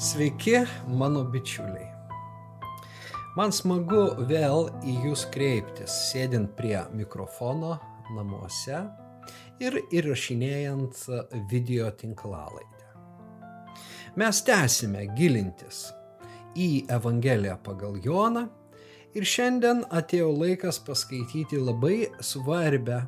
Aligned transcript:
Sveiki, 0.00 0.54
mano 0.88 1.26
bičiuliai. 1.28 1.90
Man 3.36 3.52
smagu 3.52 4.06
vėl 4.30 4.70
į 4.80 4.94
Jūs 5.04 5.26
kreiptis, 5.28 5.92
sėdint 6.08 6.54
prie 6.56 6.78
mikrofono 6.96 7.74
namuose 8.16 8.78
ir 9.60 9.76
įrašinėjant 9.92 11.02
video 11.52 11.90
tinklalaidę. 12.00 12.88
Mes 14.16 14.40
tęsime 14.48 15.04
gilintis 15.20 15.90
į 16.56 16.86
Evangeliją 16.96 17.60
pagal 17.68 18.00
Joną 18.00 18.46
ir 19.12 19.28
šiandien 19.28 19.84
atėjo 19.84 20.32
laikas 20.32 20.80
paskaityti 20.86 21.60
labai 21.60 22.06
svarbę 22.24 23.02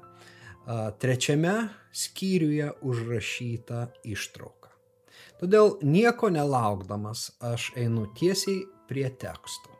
trečiame 1.00 1.56
skyriuje 2.04 2.74
užrašytą 2.84 3.86
ištrauką. 4.04 4.61
Todėl 5.42 5.72
nieko 5.82 6.28
nelaukdamas 6.30 7.32
aš 7.42 7.72
einu 7.74 8.04
tiesiai 8.14 8.60
prie 8.86 9.08
teksto. 9.10 9.72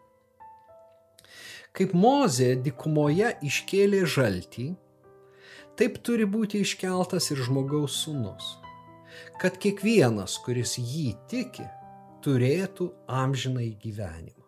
Kaip 1.71 1.93
Mozė 1.95 2.57
dikumoje 2.65 3.29
iškėlė 3.47 4.01
žaltį, 4.15 4.65
taip 5.79 6.01
turi 6.03 6.27
būti 6.33 6.65
iškeltas 6.67 7.31
ir 7.31 7.45
žmogaus 7.47 8.01
sūnus, 8.01 8.49
kad 9.39 9.61
kiekvienas, 9.63 10.35
kuris 10.43 10.75
jį 10.81 11.07
tiki, 11.31 11.69
turėtų 12.27 12.91
amžinai 13.23 13.71
gyvenimą. 13.87 14.43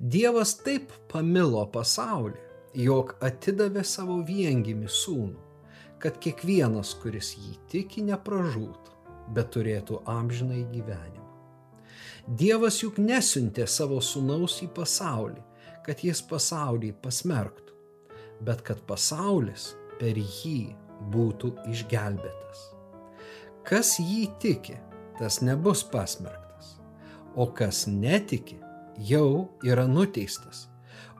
Dievas 0.00 0.56
taip 0.64 0.96
pamilo 1.12 1.68
pasaulį, 1.76 2.40
jog 2.88 3.18
atidavė 3.20 3.84
savo 3.84 4.22
viengimi 4.24 4.88
sūnų, 4.88 5.60
kad 6.00 6.16
kiekvienas, 6.24 6.96
kuris 7.04 7.36
jį 7.36 7.58
tiki, 7.68 8.08
nepražūtų 8.08 8.95
bet 9.34 9.52
turėtų 9.54 10.02
amžinai 10.06 10.64
gyvenimą. 10.72 11.24
Dievas 12.26 12.80
juk 12.82 12.98
nesiuntė 12.98 13.68
savo 13.70 14.00
sunaus 14.02 14.58
į 14.64 14.70
pasaulį, 14.74 15.42
kad 15.86 16.02
jis 16.02 16.22
pasaulį 16.26 16.90
pasmerktų, 17.02 17.74
bet 18.46 18.64
kad 18.66 18.82
pasaulis 18.88 19.74
per 20.00 20.18
jį 20.18 20.74
būtų 21.14 21.52
išgelbėtas. 21.70 22.64
Kas 23.66 23.96
jį 24.02 24.26
tiki, 24.42 24.76
tas 25.18 25.40
nebus 25.42 25.84
pasmerktas, 25.86 26.76
o 27.34 27.46
kas 27.46 27.84
netiki, 27.86 28.58
jau 28.98 29.48
yra 29.62 29.86
nuteistas 29.86 30.66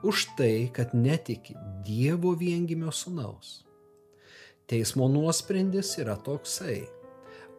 už 0.03 0.27
tai, 0.37 0.69
kad 0.73 0.93
netiki 0.93 1.55
Dievo 1.85 2.35
viengimio 2.35 2.91
sunaus. 2.91 3.63
Teismo 4.67 5.07
nuosprendis 5.07 5.95
yra 6.01 6.17
toksai 6.19 6.83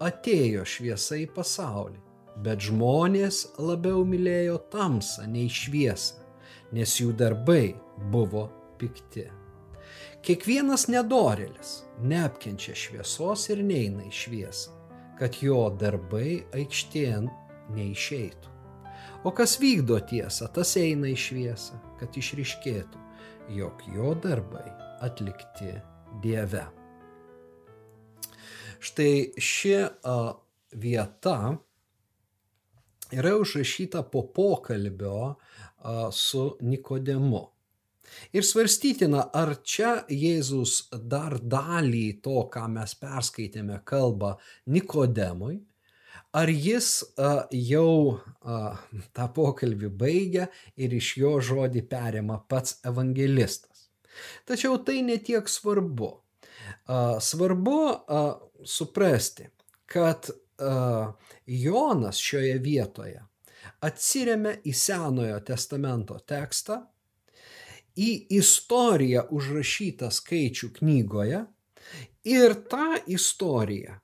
atėjo 0.04 0.64
šviesa 0.68 1.18
į 1.22 1.26
pasaulį, 1.34 1.98
bet 2.44 2.62
žmonės 2.68 3.42
labiau 3.58 4.04
mylėjo 4.06 4.58
tamsą 4.72 5.26
nei 5.30 5.50
šviesą, 5.50 6.22
nes 6.72 6.94
jų 7.00 7.12
darbai 7.18 7.74
buvo 8.12 8.48
pikti. 8.78 9.26
Kiekvienas 10.22 10.88
nedorėlis 10.90 11.82
neapkenčia 12.02 12.74
šviesos 12.76 13.48
ir 13.54 13.62
neina 13.64 14.04
į 14.06 14.12
šviesą, 14.14 14.74
kad 15.18 15.38
jo 15.42 15.68
darbai 15.80 16.42
aikštėn 16.54 17.30
neišeitų. 17.74 18.54
O 19.26 19.34
kas 19.34 19.56
vykdo 19.58 19.98
tiesą, 20.06 20.46
tas 20.54 20.76
eina 20.78 21.10
į 21.10 21.16
šviesą, 21.18 21.78
kad 21.98 22.14
išriškėtų, 22.18 23.06
jog 23.58 23.82
jo 23.94 24.14
darbai 24.22 24.66
atlikti 25.02 25.74
Dieve. 26.22 26.77
Štai 28.78 29.34
ši 29.38 29.74
a, 29.82 30.16
vieta 30.78 31.38
yra 33.10 33.36
užrašyta 33.40 34.02
po 34.12 34.22
pokalbio 34.34 35.22
a, 35.28 36.10
su 36.12 36.56
Nikodemu. 36.60 37.46
Ir 38.32 38.44
svarstytina, 38.46 39.24
ar 39.34 39.56
čia 39.64 39.90
Jėzus 40.08 40.88
dar 40.92 41.36
dalį 41.42 42.20
to, 42.24 42.44
ką 42.52 42.68
mes 42.72 42.94
perskaitėme, 43.00 43.82
kalba 43.88 44.36
Nikodemui, 44.72 45.58
ar 46.38 46.52
jis 46.52 47.02
a, 47.16 47.48
jau 47.52 48.20
a, 48.40 48.76
tą 49.16 49.28
pokalbį 49.34 49.90
baigia 49.90 50.48
ir 50.76 50.94
iš 50.96 51.16
jo 51.22 51.34
žodį 51.50 51.84
perima 51.90 52.38
pats 52.48 52.78
evangelistas. 52.86 53.88
Tačiau 54.48 54.78
tai 54.82 55.02
netiek 55.06 55.48
svarbu. 55.50 56.14
Svarbu 57.20 57.80
suprasti, 58.64 59.48
kad 59.86 60.30
Jonas 61.46 62.18
šioje 62.18 62.58
vietoje 62.58 63.22
atsiriamia 63.84 64.56
į 64.66 64.74
Senojo 64.74 65.38
testamento 65.46 66.18
tekstą, 66.26 66.80
į 67.98 68.10
istoriją 68.38 69.24
užrašytą 69.34 70.10
skaičių 70.14 70.70
knygoje 70.78 71.40
ir 72.30 72.54
tą 72.70 72.98
istoriją 73.10 73.98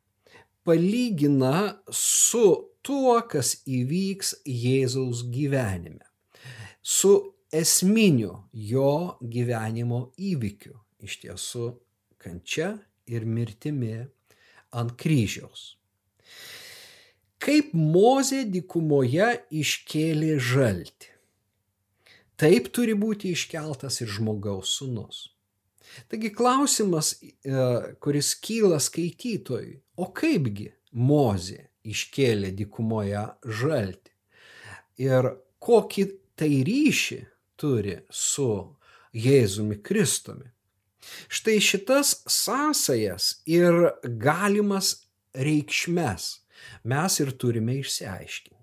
palygina 0.65 1.83
su 1.93 2.47
tuo, 2.85 3.19
kas 3.29 3.55
įvyks 3.69 4.35
Jėzaus 4.49 5.23
gyvenime, 5.31 6.05
su 6.83 7.15
esminiu 7.55 8.33
jo 8.53 9.17
gyvenimo 9.21 10.09
įvykiu, 10.19 10.75
iš 11.05 11.21
tiesų 11.23 11.69
kančia 12.25 12.75
ir 13.07 13.27
mirtimi 13.29 13.99
ant 14.75 14.95
kryžiaus. 15.01 15.75
Kaip 17.45 17.75
Mozė 17.77 18.47
dikumoje 18.49 19.27
iškėlė 19.53 20.39
žaltį, 20.41 21.11
taip 22.41 22.71
turi 22.73 22.95
būti 22.97 23.35
iškeltas 23.37 24.01
ir 24.01 24.09
žmogaus 24.17 24.73
sunus. 24.79 25.27
Taigi 26.09 26.31
klausimas, 26.33 27.13
e, 27.21 27.27
kuris 28.01 28.33
kyla 28.41 28.81
skaitytojui, 28.81 29.77
o 30.01 30.09
kaipgi 30.17 30.71
Mozė 30.97 31.69
iškėlė 31.85 32.55
dikumoje 32.57 33.27
žaltį 33.45 34.15
ir 35.05 35.29
kokį 35.63 36.05
tai 36.39 36.51
ryšį 36.67 37.21
turi 37.61 37.99
su 38.11 38.49
Jėzumi 39.15 39.79
Kristumi. 39.85 40.54
Štai 41.29 41.59
šitas 41.61 42.17
sąsajas 42.31 43.31
ir 43.47 43.91
galimas 44.05 44.95
reikšmes 45.35 46.29
mes 46.85 47.21
ir 47.21 47.33
turime 47.41 47.79
išsiaiškinti. 47.81 48.61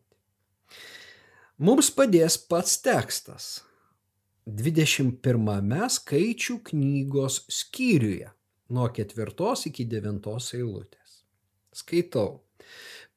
Mums 1.61 1.91
padės 1.93 2.39
pats 2.49 2.79
tekstas 2.81 3.49
21 4.49 5.89
skaičių 5.95 6.55
knygos 6.71 7.41
skyriuje 7.53 8.31
nuo 8.73 8.87
4 8.97 9.51
iki 9.69 9.85
9 9.85 10.31
eilutės. 10.57 11.19
Skaitau. 11.71 12.41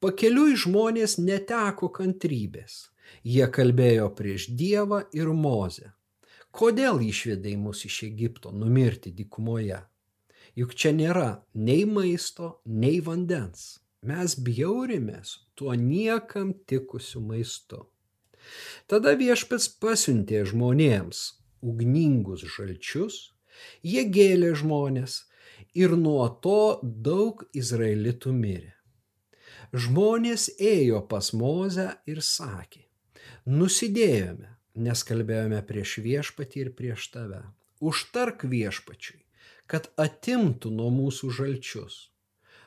Pakeliui 0.04 0.58
žmonės 0.60 1.16
neteko 1.18 1.88
kantrybės. 1.88 2.90
Jie 3.24 3.46
kalbėjo 3.48 4.10
prieš 4.18 4.50
Dievą 4.52 5.04
ir 5.16 5.30
Mozę 5.32 5.94
Kodėl 6.54 7.00
išvedai 7.02 7.56
mus 7.58 7.80
iš 7.88 8.04
Egipto 8.06 8.52
numirti 8.54 9.10
dykumoje? 9.10 9.80
Juk 10.54 10.74
čia 10.78 10.92
nėra 10.94 11.30
nei 11.58 11.82
maisto, 11.82 12.60
nei 12.64 13.00
vandens. 13.02 13.80
Mes 14.06 14.36
bjaurimės 14.46 15.32
tuo 15.58 15.74
niekam 15.74 16.52
tikusiu 16.70 17.24
maistu. 17.26 17.80
Tada 18.86 19.16
viešpats 19.18 19.66
pasiuntė 19.82 20.44
žmonėms 20.46 21.24
ugningus 21.64 22.44
žalčius, 22.54 23.18
jie 23.82 24.04
gėlė 24.14 24.52
žmonės 24.60 25.24
ir 25.74 25.96
nuo 25.98 26.28
to 26.44 26.78
daug 26.84 27.42
izraelitų 27.56 28.34
mirė. 28.36 28.74
Žmonės 29.74 30.52
ėjo 30.62 31.02
pas 31.10 31.32
Mozę 31.34 31.88
ir 32.06 32.22
sakė, 32.22 32.84
nusidėjome, 33.50 34.53
nes 34.74 35.04
kalbėjome 35.06 35.60
prieš 35.68 35.98
viešpatį 36.04 36.64
ir 36.64 36.72
prieš 36.78 37.10
tave. 37.14 37.42
Užtark 37.80 38.44
viešpačiui, 38.48 39.20
kad 39.70 39.90
atimtų 40.00 40.72
nuo 40.74 40.90
mūsų 40.94 41.30
žalčius. 41.38 41.98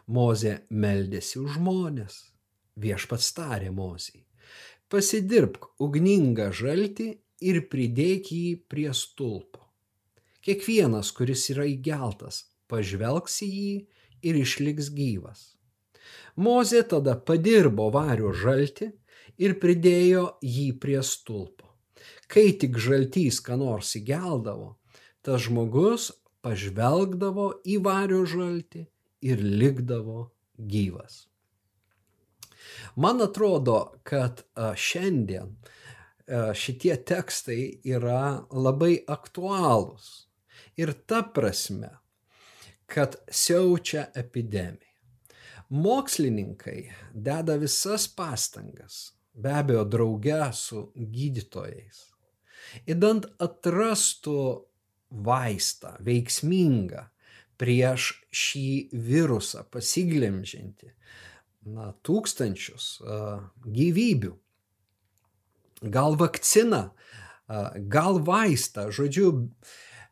Mozė 0.08 0.62
meldėsi 0.70 1.40
už 1.42 1.58
žmonės. 1.58 2.20
Viešpats 2.80 3.34
tarė 3.36 3.74
Mozijai. 3.76 4.24
Pasidirbk 4.88 5.68
ugningą 5.84 6.52
žaltį 6.56 7.10
ir 7.44 7.60
pridėk 7.72 8.32
jį 8.32 8.56
prie 8.72 8.88
stulpo. 8.96 9.66
Kiekvienas, 10.48 11.12
kuris 11.12 11.50
yra 11.52 11.66
įgeltas, 11.68 12.46
pažvelgs 12.72 13.42
į 13.44 13.50
jį 13.52 13.74
ir 14.30 14.40
išliks 14.40 14.94
gyvas. 14.96 15.42
Mozė 16.40 16.86
tada 16.88 17.18
padirbo 17.20 17.90
vario 17.92 18.32
žaltį 18.32 18.94
ir 19.44 19.58
pridėjo 19.60 20.38
jį 20.40 20.70
prie 20.80 21.02
stulpo. 21.04 21.67
Kai 22.32 22.52
tik 22.60 22.78
žaltys 22.82 23.40
ką 23.44 23.58
nors 23.62 23.94
įgeldavo, 24.00 24.76
tas 25.26 25.46
žmogus 25.48 26.12
pažvelgdavo 26.46 27.50
į 27.68 27.80
vario 27.84 28.24
žaltį 28.28 28.86
ir 29.28 29.42
likdavo 29.44 30.30
gyvas. 30.58 31.26
Man 32.96 33.22
atrodo, 33.22 33.80
kad 34.04 34.44
šiandien 34.76 35.56
šitie 36.28 36.96
tekstai 37.08 37.62
yra 37.88 38.44
labai 38.52 38.98
aktualūs. 39.08 40.28
Ir 40.78 40.92
ta 41.10 41.24
prasme, 41.34 41.90
kad 42.86 43.16
siaučia 43.30 44.08
epidemija. 44.16 44.84
Mokslininkai 45.70 46.92
deda 47.12 47.58
visas 47.60 48.08
pastangas, 48.08 49.17
be 49.38 49.54
abejo, 49.62 49.84
drauge 49.86 50.42
su 50.58 50.88
gydytojais, 50.96 52.02
įdant 52.90 53.28
atrastų 53.44 54.40
vaistą 55.28 55.96
veiksmingą 56.04 57.06
prieš 57.58 58.12
šį 58.34 58.68
virusą 59.08 59.64
pasiglemžinti 59.74 60.92
na, 61.74 61.92
tūkstančius 62.06 62.98
uh, 63.02 63.48
gyvybių. 63.66 64.34
Gal 65.94 66.18
vakciną, 66.20 66.84
uh, 66.90 67.78
gal 67.92 68.22
vaistą, 68.26 68.88
žodžiu, 68.94 69.32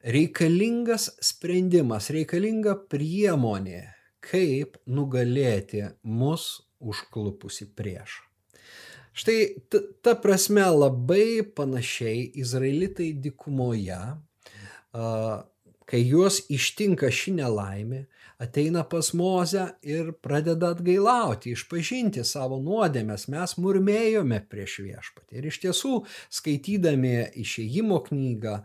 reikalingas 0.06 1.10
sprendimas, 1.24 2.12
reikalinga 2.14 2.76
priemonė, 2.92 3.84
kaip 4.26 4.80
nugalėti 4.86 5.86
mus 6.04 6.50
užklupusi 6.82 7.70
priešą. 7.78 8.25
Štai 9.16 9.56
ta 10.04 10.16
prasme 10.20 10.66
labai 10.76 11.40
panašiai 11.56 12.26
izraelitai 12.36 13.14
dikumoje, 13.24 14.02
kai 15.86 16.02
juos 16.04 16.42
ištinka 16.52 17.08
ši 17.14 17.38
nelaimė, 17.38 18.02
ateina 18.44 18.84
pas 18.84 19.14
Mozę 19.16 19.70
ir 19.88 20.12
pradeda 20.20 20.74
atgailauti, 20.76 21.54
išpažinti 21.56 22.26
savo 22.28 22.60
nuodėmės. 22.60 23.30
Mes 23.32 23.56
murmėjome 23.62 24.42
prieš 24.52 24.82
viešpatį. 24.84 25.40
Ir 25.40 25.48
iš 25.52 25.62
tiesų, 25.64 25.94
skaitydami 26.42 27.16
išėjimo 27.46 28.02
knygą, 28.10 28.58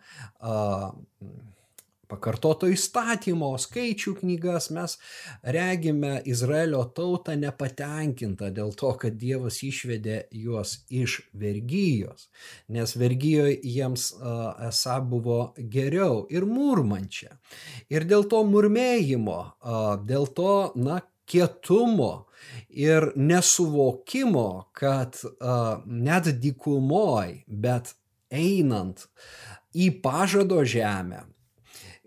pakartoto 2.10 2.68
įstatymo, 2.70 3.52
skaičių 3.60 4.16
knygas, 4.20 4.70
mes 4.74 4.96
regime 5.56 6.16
Izraelio 6.28 6.82
tautą 6.96 7.36
nepatenkintą 7.40 8.50
dėl 8.56 8.74
to, 8.78 8.92
kad 9.00 9.18
Dievas 9.20 9.62
išvedė 9.66 10.24
juos 10.42 10.80
iš 10.90 11.20
vergyjos, 11.32 12.28
nes 12.68 12.96
vergyjoje 12.98 13.60
jiems 13.62 14.10
esą 14.70 14.98
buvo 15.06 15.40
geriau 15.56 16.24
ir 16.32 16.48
murmančia. 16.48 17.36
Ir 17.92 18.06
dėl 18.10 18.26
to 18.30 18.42
murmėjimo, 18.48 19.40
dėl 20.06 20.28
to, 20.34 20.54
na, 20.76 21.00
kietumo 21.30 22.26
ir 22.68 23.12
nesuvokimo, 23.16 24.70
kad 24.74 25.14
uh, 25.22 25.82
net 25.86 26.30
dykumoj, 26.42 27.36
bet 27.46 27.94
einant 28.30 29.06
į 29.74 29.90
pažado 30.02 30.64
žemę, 30.66 31.22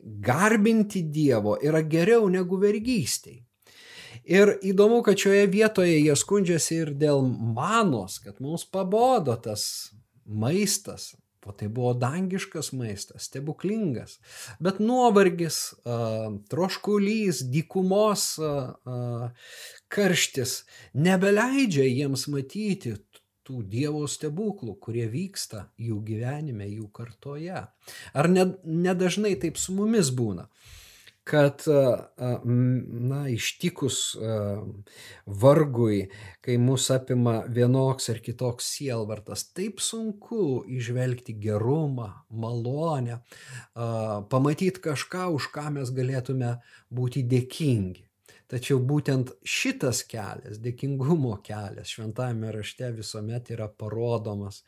garbinti 0.04 1.04
Dievo 1.08 1.58
yra 1.64 1.82
geriau 1.82 2.28
negu 2.32 2.60
vergystėj. 2.62 3.42
Ir 4.24 4.54
įdomu, 4.64 5.02
kad 5.04 5.20
šioje 5.20 5.48
vietoje 5.52 5.98
jie 5.98 6.14
skundžiasi 6.16 6.78
ir 6.86 6.94
dėl 6.96 7.26
manos, 7.28 8.22
kad 8.24 8.40
mums 8.44 8.64
pabodo 8.64 9.36
tas 9.36 9.66
maistas, 10.24 11.12
o 11.44 11.52
tai 11.52 11.68
buvo 11.68 11.92
dangiškas 12.00 12.72
maistas, 12.72 13.28
stebuklingas. 13.28 14.20
Bet 14.64 14.80
nuovargis, 14.80 15.74
troškulys, 16.52 17.44
dykumos 17.52 18.30
karštis 19.92 20.62
nebeleidžia 20.96 21.90
jiems 21.90 22.30
matyti 22.32 22.96
tų 23.48 23.64
Dievo 23.70 24.06
stebuklų, 24.10 24.78
kurie 24.84 25.08
vyksta 25.12 25.68
jų 25.82 26.00
gyvenime, 26.08 26.68
jų 26.70 26.90
kartoje. 26.96 27.66
Ar 28.14 28.32
nedažnai 28.32 29.36
ne 29.36 29.42
taip 29.42 29.60
su 29.60 29.76
mumis 29.76 30.12
būna, 30.16 30.48
kad, 31.24 31.64
na, 32.44 33.20
ištikus 33.32 34.00
vargui, 35.26 36.00
kai 36.44 36.58
mus 36.60 36.90
apima 36.92 37.38
vienoks 37.48 38.10
ar 38.12 38.20
kitoks 38.24 38.68
sielvartas, 38.78 39.46
taip 39.56 39.80
sunku 39.84 40.64
išvelgti 40.68 41.38
gerumą, 41.40 42.10
malonę, 42.30 43.22
pamatyti 44.32 44.84
kažką, 44.84 45.30
už 45.38 45.52
ką 45.56 45.70
mes 45.80 45.94
galėtume 45.96 46.58
būti 46.92 47.24
dėkingi. 47.24 48.04
Tačiau 48.54 48.78
būtent 48.86 49.32
šitas 49.50 50.04
kelias, 50.06 50.60
dėkingumo 50.62 51.40
kelias, 51.42 51.90
šventame 51.90 52.52
rašte 52.54 52.92
visuomet 52.94 53.48
yra 53.56 53.66
parodomas 53.66 54.60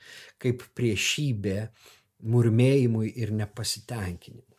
kaip 0.42 0.64
priešybė 0.74 1.58
murmėjimui 2.34 3.12
ir 3.22 3.34
nepasitenkinimui. 3.38 4.58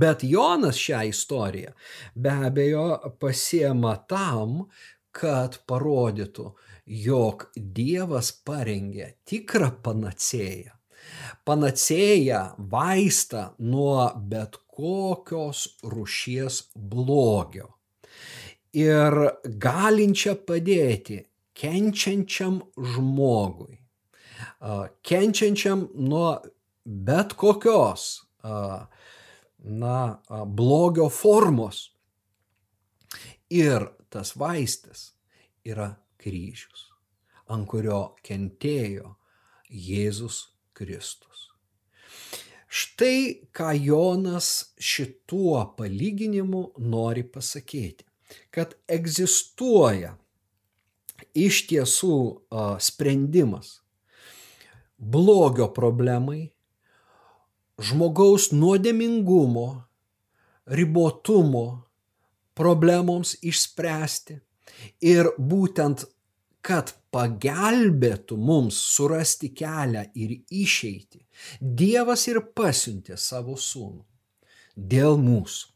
Bet 0.00 0.24
Jonas 0.24 0.80
šią 0.80 1.02
istoriją 1.10 1.74
be 2.16 2.32
abejo 2.48 2.86
pasiema 3.20 3.92
tam, 4.08 4.56
kad 5.12 5.60
parodytų, 5.68 6.48
jog 7.04 7.50
Dievas 7.76 8.32
parengė 8.48 9.12
tikrą 9.28 9.68
panacėją. 9.84 10.72
Panacėją 11.44 12.42
vaistą 12.72 13.50
nuo 13.60 14.08
bet 14.32 14.56
kokios 14.72 15.66
rušies 15.84 16.64
blogio 16.72 17.74
ir 18.74 19.14
galinčią 19.62 20.34
padėti 20.48 21.20
kenčiančiam 21.54 22.58
žmogui, 22.94 23.78
kenčiančiam 25.06 25.86
nuo 25.94 26.30
bet 26.84 27.34
kokios 27.38 28.06
na, 28.42 29.98
blogio 30.46 31.08
formos. 31.08 31.90
Ir 33.54 33.86
tas 34.10 34.34
vaistas 34.40 35.12
yra 35.62 35.92
kryžius, 36.18 36.88
ant 37.52 37.68
kurio 37.70 38.16
kentėjo 38.24 39.14
Jėzus 39.70 40.40
Kristus. 40.74 41.50
Štai 42.74 43.46
ką 43.54 43.70
Jonas 43.78 44.74
šituo 44.82 45.60
palyginimu 45.78 46.64
nori 46.82 47.22
pasakyti 47.22 48.08
kad 48.54 48.74
egzistuoja 48.88 50.14
iš 51.34 51.64
tiesų 51.70 52.18
sprendimas 52.82 53.78
blogio 54.98 55.68
problemai, 55.74 56.48
žmogaus 57.82 58.50
nuodėmingumo, 58.54 59.68
ribotumo 60.70 61.66
problemoms 62.54 63.34
išspręsti 63.42 64.38
ir 65.04 65.32
būtent, 65.38 66.06
kad 66.64 66.94
pagelbėtų 67.12 68.38
mums 68.40 68.78
surasti 68.94 69.50
kelią 69.52 70.06
ir 70.16 70.38
išeiti, 70.48 71.20
Dievas 71.60 72.24
ir 72.30 72.40
pasiuntė 72.56 73.18
savo 73.20 73.58
sūnų 73.60 74.04
dėl 74.74 75.18
mūsų. 75.20 75.73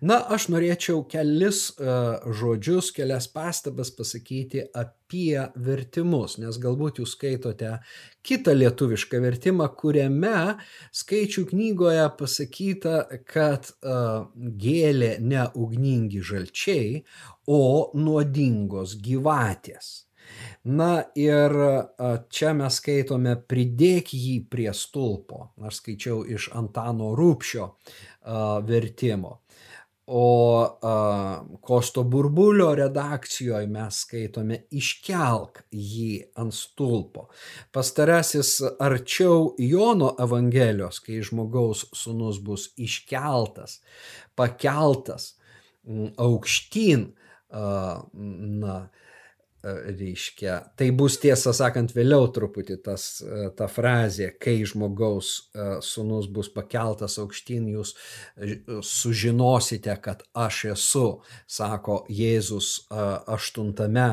Na, 0.00 0.18
aš 0.34 0.48
norėčiau 0.52 1.02
kelis 1.10 1.60
uh, 1.76 2.18
žodžius, 2.40 2.90
kelias 2.96 3.28
pastabas 3.32 3.90
pasakyti 3.94 4.64
apie 4.76 5.44
vertimus, 5.68 6.38
nes 6.42 6.58
galbūt 6.62 7.00
jūs 7.02 7.14
skaitote 7.16 7.76
kitą 8.26 8.56
lietuvišką 8.56 9.22
vertimą, 9.24 9.68
kuriame 9.78 10.58
skaičių 11.02 11.46
knygoje 11.52 12.08
pasakyta, 12.18 12.98
kad 13.28 13.70
uh, 13.78 14.28
gėlė 14.34 15.14
ne 15.24 15.48
ugningi 15.54 16.20
žalčiai, 16.24 17.00
o 17.48 17.62
nuodingos 17.96 18.98
gyvatės. 19.00 20.08
Na 20.64 21.04
ir 21.16 21.54
čia 22.28 22.52
mes 22.56 22.78
skaitome 22.80 23.34
pridėk 23.48 24.12
jį 24.12 24.34
prie 24.52 24.68
stulpo. 24.76 25.52
Aš 25.64 25.80
skaičiau 25.80 26.20
iš 26.28 26.50
Antano 26.58 27.14
Rūpšio 27.16 27.68
vertimo. 28.68 29.38
O 30.10 30.64
a, 30.64 31.44
Kosto 31.60 32.02
Burbulio 32.08 32.70
redakcijoje 32.74 33.66
mes 33.68 33.98
skaitome 34.06 34.62
iškelk 34.72 35.66
jį 35.68 36.12
ant 36.40 36.56
stulpo. 36.56 37.26
Pastarasis 37.76 38.54
arčiau 38.80 39.50
Jono 39.60 40.14
Evangelijos, 40.24 41.02
kai 41.04 41.20
žmogaus 41.20 41.84
sunus 41.92 42.40
bus 42.40 42.70
iškeltas, 42.80 43.82
pakeltas 44.32 45.34
aukštyn, 46.16 47.04
a, 47.52 47.66
na, 48.64 48.78
reiškia, 49.62 50.60
tai 50.78 50.90
bus 50.94 51.16
tiesą 51.18 51.52
sakant 51.56 51.90
vėliau 51.94 52.28
truputį 52.34 52.76
tas, 52.84 53.06
e, 53.22 53.48
ta 53.58 53.66
frazė, 53.70 54.30
kai 54.38 54.60
žmogaus 54.68 55.30
e, 55.50 55.66
sunus 55.82 56.28
bus 56.30 56.50
pakeltas 56.54 57.18
aukštyn, 57.18 57.66
jūs 57.72 57.94
sužinosite, 58.86 59.96
kad 60.04 60.22
aš 60.38 60.60
esu, 60.74 61.06
sako 61.50 62.04
Jėzus 62.12 62.86
aštuntame 62.90 64.06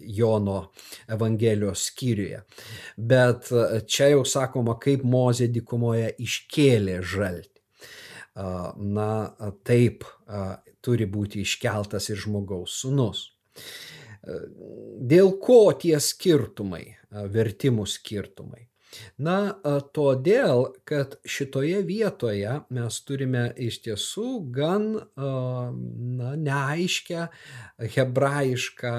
Jono 0.00 0.58
Evangelijos 1.08 1.86
skyriuje. 1.90 2.42
Bet 2.96 3.50
čia 3.88 4.10
jau 4.12 4.24
sakoma, 4.28 4.76
kaip 4.82 5.04
Mozė 5.06 5.48
dikumoje 5.52 6.12
iškėlė 6.22 7.00
žaltį. 7.06 7.52
Na, 8.36 9.10
taip 9.64 10.04
turi 10.84 11.08
būti 11.08 11.42
iškeltas 11.46 12.10
ir 12.12 12.20
žmogaus 12.20 12.76
sunus. 12.82 13.30
Dėl 14.26 15.36
ko 15.42 15.60
tie 15.78 15.98
skirtumai, 16.02 16.96
vertimų 17.10 17.86
skirtumai? 17.88 18.66
Na, 19.20 19.52
todėl, 19.96 20.70
kad 20.88 21.18
šitoje 21.28 21.82
vietoje 21.84 22.52
mes 22.72 22.98
turime 23.04 23.44
iš 23.60 23.80
tiesų 23.84 24.28
gan 24.54 24.86
na, 25.16 26.32
neaiškę 26.48 27.26
hebrajišką 27.96 28.94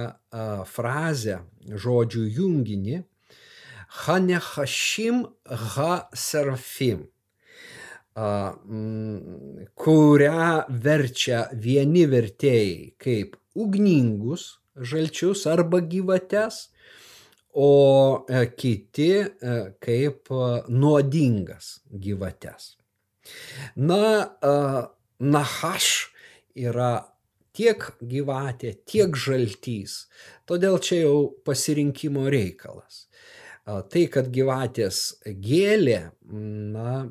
frazę, 0.70 1.42
žodžių 1.66 2.26
junginį 2.40 3.04
Hanechashim 3.88 5.24
ha 5.48 6.10
serafim, 6.14 7.06
kurią 9.84 10.48
verčia 10.84 11.40
vieni 11.54 12.04
vertėjai 12.12 12.82
kaip 13.00 13.38
ugningus, 13.56 14.58
žalčius 14.82 15.46
arba 15.50 15.82
gyvates, 15.82 16.68
o 17.58 18.26
e, 18.30 18.46
kiti 18.58 19.12
e, 19.18 19.28
kaip 19.82 20.30
e, 20.30 20.50
nuodingas 20.70 21.80
gyvates. 21.90 22.76
Na, 23.76 24.30
nahaš 25.20 25.88
yra 26.56 26.92
tiek 27.58 27.82
gyvatė, 28.00 28.72
tiek 28.88 29.18
žaltys, 29.20 30.06
todėl 30.48 30.78
čia 30.80 31.02
jau 31.02 31.18
pasirinkimo 31.44 32.24
reikalas. 32.32 33.08
Tai, 33.68 34.04
kad 34.14 34.30
gyvatės 34.32 35.18
gėlė, 35.44 36.00
na, 36.32 37.02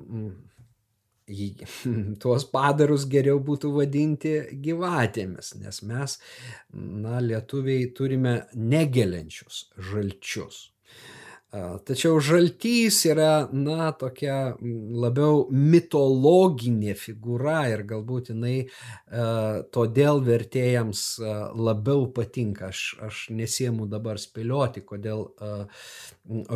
tuos 2.23 2.47
padarus 2.53 3.09
geriau 3.11 3.41
būtų 3.43 3.73
vadinti 3.75 4.37
gyvatėmis, 4.63 5.57
nes 5.59 5.83
mes, 5.83 6.19
na, 6.73 7.19
lietuviai 7.21 7.91
turime 7.97 8.39
negeliančius 8.55 9.67
žalčius. 9.91 10.67
Tačiau 11.87 12.19
žaltys 12.21 12.99
yra, 13.07 13.47
na, 13.55 13.93
tokia 13.97 14.57
labiau 14.61 15.47
mitologinė 15.51 16.97
figūra 16.99 17.61
ir 17.71 17.85
galbūt 17.89 18.33
jinai 18.33 18.57
e, 18.67 18.67
todėl 19.73 20.21
vertėjams 20.27 21.05
labiau 21.55 22.09
patinka. 22.13 22.73
Aš, 22.75 22.83
aš 23.09 23.23
nesiemu 23.39 23.87
dabar 23.89 24.21
spėlioti, 24.21 24.83
kodėl 24.91 25.29
e, 25.31 25.55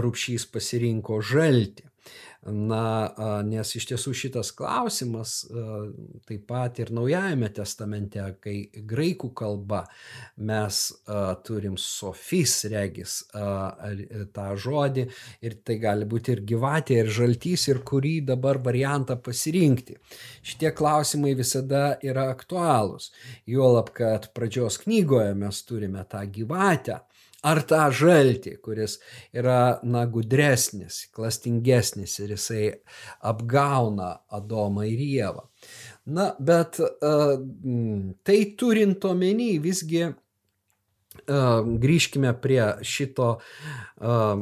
rūpšys 0.05 0.51
pasirinko 0.53 1.23
žaltį. 1.23 1.90
Na, 2.49 3.13
nes 3.45 3.69
iš 3.77 3.85
tiesų 3.91 4.15
šitas 4.17 4.49
klausimas 4.57 5.43
taip 6.25 6.47
pat 6.49 6.79
ir 6.81 6.89
Naujajame 6.97 7.51
testamente, 7.53 8.23
kai 8.41 8.55
graikų 8.73 9.29
kalba 9.37 9.83
mes 10.49 10.79
turim 11.45 11.77
sofis 11.77 12.55
regis 12.73 13.19
tą 14.33 14.47
žodį 14.57 15.05
ir 15.45 15.59
tai 15.69 15.77
gali 15.85 16.09
būti 16.09 16.33
ir 16.33 16.41
gyvatė, 16.49 17.03
ir 17.03 17.13
žaltys, 17.13 17.67
ir 17.69 17.83
kurį 17.85 18.15
dabar 18.33 18.63
variantą 18.65 19.19
pasirinkti. 19.21 19.99
Šitie 20.41 20.73
klausimai 20.73 21.37
visada 21.37 21.99
yra 22.01 22.31
aktualūs. 22.33 23.13
Juolab, 23.45 23.93
kad 23.93 24.31
pradžios 24.33 24.81
knygoje 24.87 25.37
mes 25.37 25.61
turime 25.69 26.09
tą 26.09 26.25
gyvatę 26.25 27.03
ar 27.47 27.63
tą 27.69 27.87
žaltį, 27.95 28.57
kuris 28.65 28.99
yra, 29.37 29.81
na, 29.87 30.05
gudresnis, 30.11 31.07
klastingesnis 31.15 32.19
ir 32.21 32.35
jisai 32.37 32.65
apgauna 33.27 34.13
Adomą 34.37 34.87
ir 34.89 35.03
Jėvą. 35.05 35.47
Na, 36.17 36.31
bet 36.39 36.81
uh, 36.83 37.37
tai 38.27 38.41
turint 38.59 39.05
omeny 39.09 39.53
visgi 39.63 40.03
uh, 40.09 40.17
grįžkime 41.85 42.35
prie 42.43 42.65
šito 42.87 43.31
uh, 43.37 44.35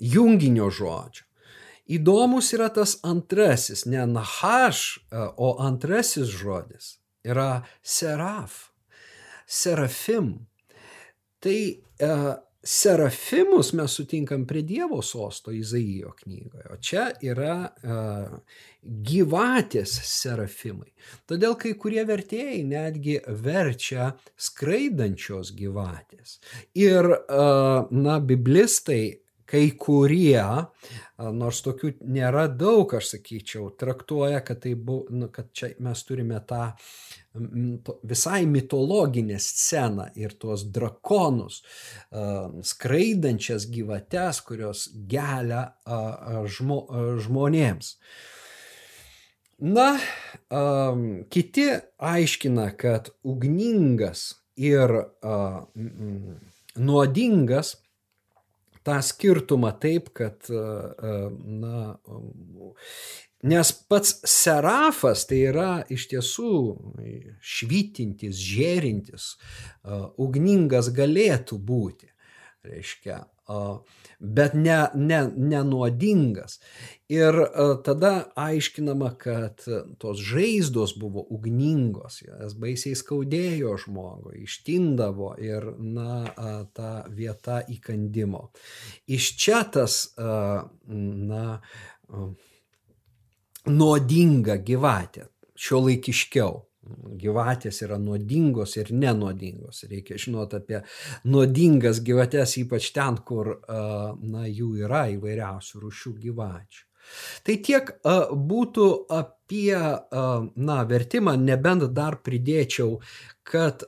junginio 0.00 0.70
žodžio. 0.70 1.26
Įdomus 1.90 2.52
yra 2.54 2.68
tas 2.70 3.00
antrasis, 3.02 3.82
ne 3.90 4.04
nahaš, 4.06 5.00
o 5.10 5.56
antrasis 5.58 6.30
žodis 6.30 7.00
yra 7.26 7.62
seraf, 7.82 8.70
serafim. 9.46 10.46
Tai 11.40 11.58
e, 11.72 12.10
serafimus 12.62 13.72
mes 13.72 13.94
sutinkam 13.96 14.44
prie 14.46 14.62
Dievo 14.68 15.00
sosto 15.02 15.52
Izaijo 15.56 16.12
knygoje, 16.18 16.66
o 16.72 16.76
čia 16.76 17.06
yra 17.24 17.54
e, 17.64 17.96
gyvatės 19.10 19.94
serafimai. 20.10 20.92
Todėl 21.28 21.56
kai 21.60 21.72
kurie 21.80 22.04
vertėjai 22.08 22.60
netgi 22.68 23.16
verčia 23.44 24.12
skraidančios 24.36 25.54
gyvatės. 25.56 26.36
Ir, 26.76 27.08
e, 27.08 27.48
na, 27.96 28.20
biblistai 28.20 29.02
kai 29.50 29.66
kurie, 29.80 30.42
nors 31.18 31.60
tokių 31.66 31.94
nėra 32.14 32.46
daug, 32.54 32.92
aš 32.94 33.16
sakyčiau, 33.16 33.70
traktuoja, 33.80 34.44
kad, 34.46 34.62
tai 34.62 34.76
bu, 34.78 35.02
nu, 35.10 35.26
kad 35.34 35.50
čia 35.56 35.72
mes 35.82 36.04
turime 36.06 36.38
tą 36.46 36.70
visai 38.02 38.46
mitologinę 38.46 39.38
sceną 39.38 40.08
ir 40.18 40.34
tuos 40.38 40.64
drakonus, 40.64 41.62
skraidančias 42.62 43.68
gyvates, 43.70 44.40
kurios 44.46 44.88
gelia 45.10 45.70
žmo, 46.50 46.80
žmonėms. 47.22 47.94
Na, 49.60 49.92
kiti 51.30 51.68
aiškina, 51.98 52.70
kad 52.80 53.12
ugningas 53.22 54.24
ir 54.56 54.96
nuodingas 56.76 57.76
tą 58.86 59.00
skirtumą 59.04 59.72
taip, 59.82 60.12
kad, 60.16 60.50
na, 60.50 61.96
Nes 63.40 63.70
pats 63.88 64.18
serafas 64.28 65.22
tai 65.24 65.38
yra 65.48 65.70
iš 65.88 66.10
tiesų 66.10 66.50
švytintis, 67.40 68.36
žėrintis, 68.36 69.28
ugningas 70.20 70.90
galėtų 70.92 71.56
būti. 71.56 72.10
Reiškia, 72.68 73.22
bet 74.20 74.54
ne, 74.54 74.78
ne, 74.94 75.20
nenuodingas. 75.36 76.58
Ir 77.10 77.34
tada 77.84 78.12
aiškinama, 78.38 79.10
kad 79.18 79.64
tos 79.98 80.20
žaizdos 80.22 80.94
buvo 81.00 81.24
ugningos, 81.34 82.20
jas 82.22 82.54
baisiai 82.60 82.98
skaudėjo 82.98 83.74
žmogui, 83.84 84.44
ištindavo 84.44 85.32
ir, 85.42 85.72
na, 85.80 86.22
ta 86.76 86.92
vieta 87.08 87.62
įkandimo. 87.66 88.46
Iš 89.10 89.32
čia 89.40 89.64
tas, 89.72 90.00
na, 90.86 91.58
nuodinga 93.66 94.60
gyvatė, 94.64 95.26
šio 95.58 95.86
laikiškiau. 95.88 96.60
Gyvatės 97.20 97.82
yra 97.86 97.98
nuodingos 98.00 98.76
ir 98.80 98.92
nenuodingos. 98.92 99.84
Reikia 99.90 100.18
žinoti 100.20 100.60
apie 100.60 100.82
nuodingas 101.24 102.02
gyvates, 102.04 102.58
ypač 102.62 102.92
ten, 102.96 103.18
kur 103.26 103.56
na, 103.68 104.46
jų 104.46 104.76
yra 104.84 105.06
įvairiausių 105.16 105.82
rušių 105.86 106.14
gyvačių. 106.26 106.86
Tai 107.42 107.56
tiek 107.64 107.90
būtų 108.50 108.86
apie 109.10 109.74
na, 109.74 110.78
vertimą, 110.86 111.34
nebent 111.40 111.88
dar 111.96 112.20
pridėčiau, 112.22 113.00
kad 113.50 113.82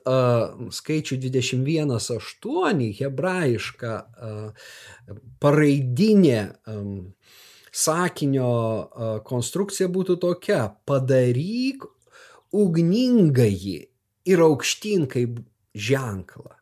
skaičių 0.75 1.19
21.8 1.23 2.83
hebrajiška 2.99 3.93
paraidinė 5.45 6.41
sakinio 7.73 8.53
konstrukcija 9.29 9.89
būtų 9.93 10.19
tokia- 10.27 10.65
padaryk 10.89 11.87
ugningai 12.53 13.89
ir 14.29 14.45
aukštyn 14.45 15.07
kaip 15.11 15.41
ženklą. 15.75 16.53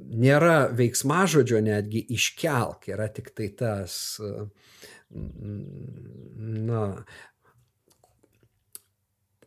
Nėra 0.00 0.70
veiksmažodžio 0.72 1.60
netgi 1.64 2.02
iškelk, 2.14 2.88
yra 2.94 3.10
tik 3.12 3.32
tai 3.36 3.50
tas, 3.56 3.94
na, 5.10 6.84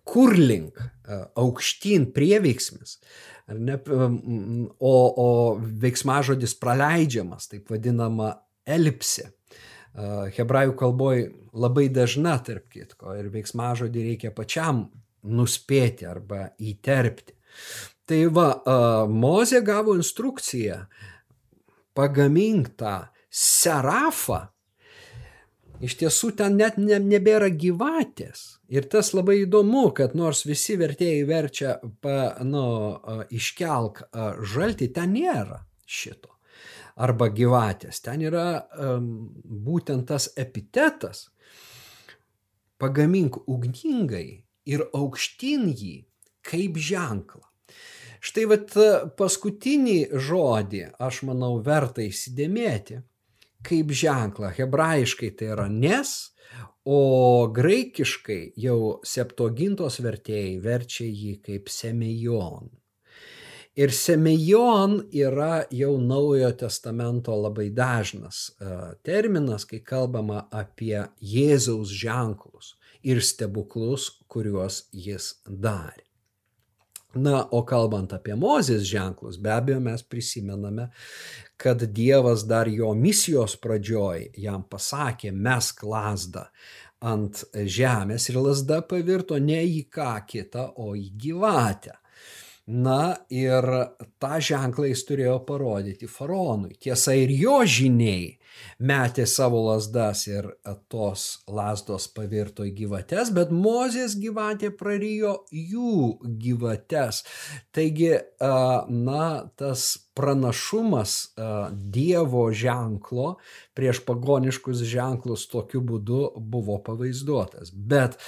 kur 0.03 0.35
link 0.37 0.77
aukštyn 1.39 2.11
prieveiksmis, 2.13 2.99
ne, 3.57 3.79
o, 4.77 4.93
o 5.25 5.29
veiksmažodis 5.57 6.55
praleidžiamas, 6.61 7.49
taip 7.51 7.71
vadinama 7.73 8.35
elipsė. 8.67 9.31
Hebrajų 9.93 10.73
kalboje 10.77 11.29
labai 11.53 11.87
dažna, 11.93 12.39
tarp 12.41 12.65
kitko, 12.73 13.13
ir 13.19 13.29
veiksmažodį 13.33 14.05
reikia 14.07 14.31
pačiam 14.33 14.87
nuspėti 15.23 16.07
arba 16.09 16.47
įterpti. 16.57 17.35
Tai 18.09 18.21
va, 18.35 18.47
Mozė 19.07 19.61
gavo 19.63 19.93
instrukciją 19.95 20.81
pagamink 21.93 22.73
tą 22.79 22.95
serafą. 23.29 24.47
Iš 25.83 25.97
tiesų 25.99 26.31
ten 26.39 26.57
net 26.57 26.77
ne, 26.79 26.97
nebėra 26.97 27.49
gyvatės. 27.51 28.59
Ir 28.71 28.87
tas 28.89 29.11
labai 29.13 29.43
įdomu, 29.43 29.89
kad 29.95 30.15
nors 30.17 30.45
visi 30.47 30.77
vertėjai 30.79 31.23
verčia, 31.27 31.77
pa, 32.01 32.37
nu, 32.47 32.65
iškelk 33.29 34.05
žalti, 34.53 34.89
ten 34.95 35.13
nėra 35.17 35.63
šito. 35.85 36.32
Arba 36.95 37.29
gyvatės. 37.33 38.01
Ten 38.05 38.21
yra 38.21 38.63
um, 38.77 39.07
būtent 39.43 40.05
tas 40.11 40.29
epitetas. 40.37 41.29
Pagamink 42.77 43.39
ugningai 43.47 44.43
ir 44.69 44.85
aukštyn 44.93 45.69
jį 45.71 45.95
kaip 46.45 46.77
ženklą. 46.77 47.47
Štai 48.23 48.43
vat 48.47 48.75
paskutinį 49.19 49.97
žodį, 50.15 50.83
aš 51.03 51.23
manau, 51.27 51.57
verta 51.63 52.05
įsidėmėti 52.05 53.01
kaip 53.67 53.91
ženklą. 53.91 54.51
Hebrajiškai 54.55 55.31
tai 55.39 55.49
yra 55.55 55.65
nes, 55.71 56.13
o 56.87 57.47
graikiškai 57.55 58.53
jau 58.59 58.99
septogintos 59.07 59.99
vertėjai 60.03 60.55
verčia 60.63 61.07
jį 61.07 61.35
kaip 61.43 61.71
semejon. 61.71 62.71
Ir 63.75 63.89
semejon 63.89 64.99
yra 65.09 65.63
jau 65.73 65.95
naujojo 65.97 66.51
testamento 66.61 67.33
labai 67.33 67.71
dažnas 67.73 68.51
terminas, 69.01 69.65
kai 69.65 69.79
kalbama 69.81 70.43
apie 70.53 70.99
Jėzaus 71.17 71.89
ženklus 71.89 72.75
ir 73.01 73.21
stebuklus, 73.25 74.11
kuriuos 74.29 74.83
jis 74.93 75.33
darė. 75.47 76.05
Na, 77.13 77.43
o 77.53 77.61
kalbant 77.65 78.13
apie 78.13 78.33
Mozės 78.37 78.87
ženklus, 78.89 79.37
be 79.37 79.51
abejo 79.53 79.81
mes 79.85 80.01
prisimename, 80.05 80.87
kad 81.61 81.81
Dievas 81.93 82.45
dar 82.49 82.69
jo 82.69 82.89
misijos 82.97 83.53
pradžioj 83.61 84.31
jam 84.41 84.63
pasakė, 84.69 85.29
mesk 85.29 85.83
lasdą 85.85 86.47
ant 87.01 87.43
žemės 87.53 88.29
ir 88.29 88.39
lasda 88.41 88.81
pavirto 88.85 89.37
ne 89.37 89.61
į 89.61 89.83
ką 89.93 90.15
kitą, 90.29 90.71
o 90.77 90.95
į 90.97 91.11
gyvatę. 91.25 91.97
Na 92.67 93.17
ir 93.27 93.65
tą 94.23 94.37
ženklą 94.39 94.87
jis 94.87 95.03
turėjo 95.09 95.39
parodyti 95.47 96.07
faraonui. 96.07 96.77
Tiesa, 96.79 97.11
ir 97.19 97.33
jo 97.35 97.57
žiniai 97.67 98.37
metė 98.79 99.25
savo 99.27 99.59
lasdas 99.65 100.27
ir 100.29 100.47
tos 100.91 101.43
lasdos 101.49 102.07
pavirto 102.13 102.63
į 102.67 102.73
gyvates, 102.77 103.33
bet 103.35 103.51
Mozės 103.51 104.15
gyvatė 104.21 104.71
prarijo 104.77 105.39
jų 105.51 106.19
gyvates. 106.39 107.23
Taigi, 107.75 108.13
na, 108.39 109.25
tas 109.59 109.87
pranašumas 110.13 111.33
Dievo 111.73 112.45
ženklo 112.53 113.37
prieš 113.73 114.03
pagoniškus 114.05 114.83
ženklus 114.85 115.47
tokiu 115.49 115.81
būdu 115.81 116.27
buvo 116.37 116.77
pavaizduotas. 116.85 117.73
Bet 117.73 118.19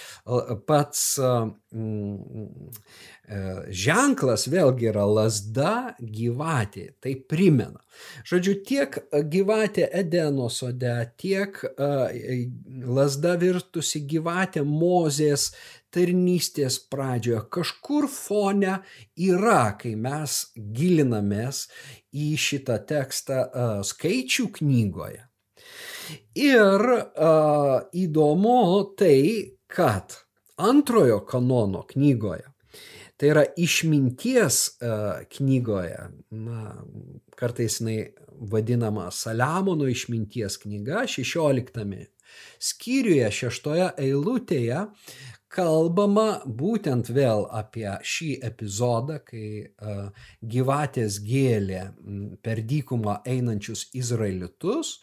pats 0.65 1.06
ženklas 3.74 4.46
vėlgi 4.51 4.91
yra 4.91 5.05
lasda 5.10 5.96
gyvatė, 6.00 6.91
tai 7.01 7.15
primena. 7.17 7.82
Žodžiu, 8.27 8.53
tiek 8.67 8.98
gyvatė 9.32 9.88
Edeno 9.89 10.50
sode, 10.53 10.94
tiek 11.17 11.58
lasda 12.86 13.36
virtusi 13.41 14.03
gyvatė 14.05 14.62
Mozės 14.67 15.53
tarnystės 15.96 16.77
pradžioje, 16.91 17.41
kažkur 17.55 18.10
fone 18.12 18.79
yra, 19.15 19.77
kai 19.79 19.96
mes 19.96 20.41
gilinamės 20.55 21.65
į 22.13 22.34
šitą 22.36 22.82
tekstą 22.89 23.46
skaičių 23.88 24.50
knygoje. 24.59 25.24
Ir 26.38 26.83
įdomu 27.96 28.59
tai, 29.00 29.55
kad 29.72 30.20
antrojo 30.61 31.24
kanono 31.25 31.81
knygoje, 31.90 32.46
tai 33.18 33.32
yra 33.32 33.46
išminties 33.58 34.60
uh, 34.82 35.24
knygoje, 35.38 36.10
na, 36.36 36.75
kartais 37.40 37.80
jinai 37.80 38.00
vadinama 38.51 39.08
Saliamono 39.12 39.88
išminties 39.88 40.60
knyga, 40.64 41.06
16 41.08 42.10
skyriuje, 42.60 43.30
6 43.32 43.70
eilutėje, 44.01 44.82
kalbama 45.56 46.42
būtent 46.46 47.10
vėl 47.16 47.46
apie 47.56 47.88
šį 48.04 48.32
epizodą, 48.44 49.22
kai 49.24 49.48
uh, 49.64 50.10
gyvatės 50.44 51.22
gėlė 51.24 51.86
per 52.44 52.60
dykumą 52.68 53.22
einančius 53.24 53.88
izraelitus 53.96 54.98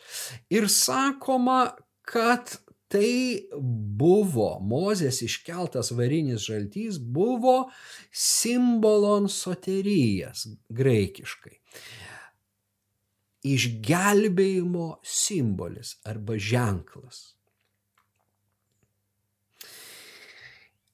ir 0.53 0.69
sakoma, 0.69 1.73
kad 2.05 2.59
tai 2.93 3.49
buvo 3.53 4.55
Mozės 4.61 5.23
iškeltas 5.25 5.93
varinis 5.97 6.45
žaltys, 6.47 7.01
buvo 7.01 7.71
simbolon 8.13 9.31
soterijas 9.33 10.47
graikiškai. 10.69 11.59
Išgelbėjimo 13.43 14.89
simbolis 15.03 15.97
arba 16.07 16.37
ženklas. 16.39 17.33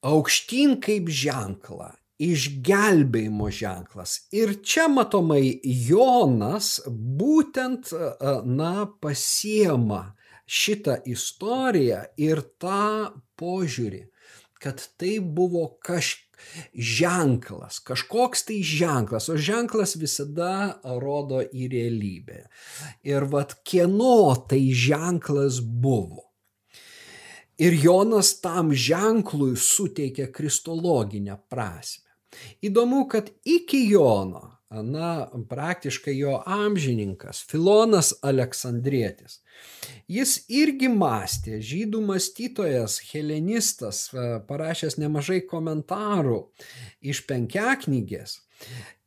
aukštyn 0.07 0.79
kaip 0.83 1.09
ženklą, 1.11 1.93
išgelbėjimo 2.23 3.51
ženklas. 3.55 4.19
Ir 4.35 4.59
čia 4.63 4.89
matomai 4.91 5.59
Jonas 5.65 6.79
būtent, 6.89 7.93
na, 8.47 8.73
pasiema 9.03 10.15
šitą 10.49 11.03
istoriją 11.07 12.07
ir 12.17 12.41
tą 12.61 13.13
požiūrį, 13.39 14.07
kad 14.59 14.83
tai 14.99 15.19
buvo 15.21 15.69
kažkas 15.85 16.27
ženklas, 16.75 17.81
kažkoks 17.81 18.45
tai 18.49 18.63
ženklas, 18.63 19.29
o 19.29 19.37
ženklas 19.37 19.97
visada 19.99 20.79
rodo 21.03 21.43
į 21.43 21.69
realybę. 21.73 22.45
Ir 23.07 23.27
vad 23.31 23.57
kieno 23.67 24.35
tai 24.49 24.71
ženklas 24.73 25.61
buvo. 25.61 26.25
Ir 27.59 27.75
Jonas 27.75 28.37
tam 28.39 28.71
ženklui 28.71 29.57
suteikia 29.59 30.29
kristologinę 30.31 31.41
prasme. 31.51 32.07
Įdomu, 32.63 33.09
kad 33.11 33.33
iki 33.43 33.89
Jono, 33.91 34.58
na, 34.71 35.31
praktiškai 35.49 36.15
jo 36.19 36.39
amžininkas, 36.47 37.41
Filonas 37.51 38.13
Aleksandrietis, 38.23 39.41
jis 40.09 40.35
irgi 40.53 40.91
mąstė, 40.93 41.63
žydų 41.65 42.03
mąstytojas, 42.11 42.99
helenistas, 43.13 44.09
parašęs 44.49 44.99
nemažai 45.01 45.41
komentarų 45.49 46.43
iš 47.01 47.25
penkiaknygės, 47.31 48.39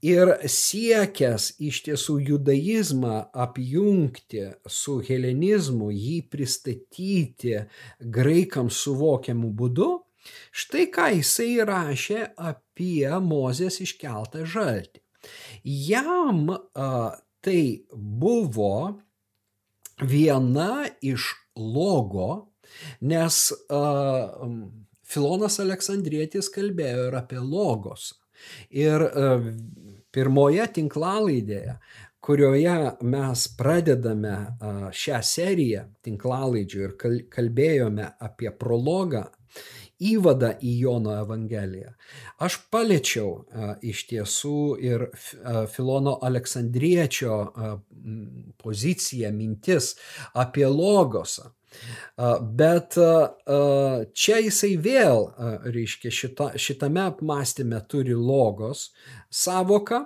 ir 0.01 0.33
siekęs 0.49 1.51
iš 1.61 1.81
tiesų 1.85 2.17
judaizmą 2.31 3.17
apjungti 3.45 4.47
su 4.65 4.97
helenizmu, 5.05 5.91
jį 5.93 6.17
pristatyti 6.31 7.59
graikams 8.01 8.81
suvokiamu 8.85 9.51
būdu, 9.53 9.91
štai 10.63 10.87
ką 10.95 11.11
jisai 11.19 11.53
rašė 11.69 12.25
apie 12.49 13.09
Mozės 13.21 13.81
iškeltą 13.85 14.45
žaltį. 14.49 15.00
Jam 15.63 16.49
a, 16.49 16.89
tai 17.41 17.63
buvo 17.93 18.73
viena 20.01 20.85
iš 21.01 21.31
logo, 21.57 22.53
nes 23.01 23.43
a, 23.69 23.83
Filonas 25.11 25.59
Aleksandrietis 25.59 26.47
kalbėjo 26.53 27.09
ir 27.09 27.17
apie 27.19 27.41
logos. 27.43 28.13
Ir 28.71 29.03
a, 29.05 29.35
pirmoje 30.11 30.65
tinklalaidėje, 30.79 31.75
kurioje 32.21 32.77
mes 33.09 33.43
pradedame 33.57 34.33
šią 34.93 35.21
seriją 35.25 35.85
tinklalaidžių 36.05 36.81
ir 36.85 36.97
kalbėjome 37.33 38.11
apie 38.21 38.51
prologą, 38.53 39.23
įvadą 40.01 40.55
į 40.65 40.71
Jono 40.81 41.13
Evangeliją. 41.21 41.93
Aš 42.41 42.57
paliečiau 42.73 43.45
iš 43.85 44.03
tiesų 44.09 44.59
ir 44.81 45.07
Filono 45.71 46.17
Aleksandriečio 46.25 47.37
poziciją, 48.61 49.31
mintis 49.35 49.93
apie 50.33 50.65
logosą. 50.65 51.51
Bet 52.41 52.97
čia 54.13 54.39
jisai 54.43 54.73
vėl, 54.81 55.29
reiškia, 55.71 56.11
šita, 56.11 56.49
šitame 56.59 57.05
apmąstyme 57.13 57.79
turi 57.87 58.17
logos 58.17 58.89
savoką, 59.31 60.01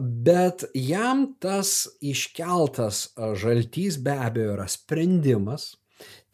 bet 0.00 0.66
jam 0.74 1.28
tas 1.40 1.86
iškeltas 2.02 3.12
žaltys 3.38 4.00
be 4.02 4.16
abejo 4.18 4.56
yra 4.56 4.66
sprendimas, 4.68 5.76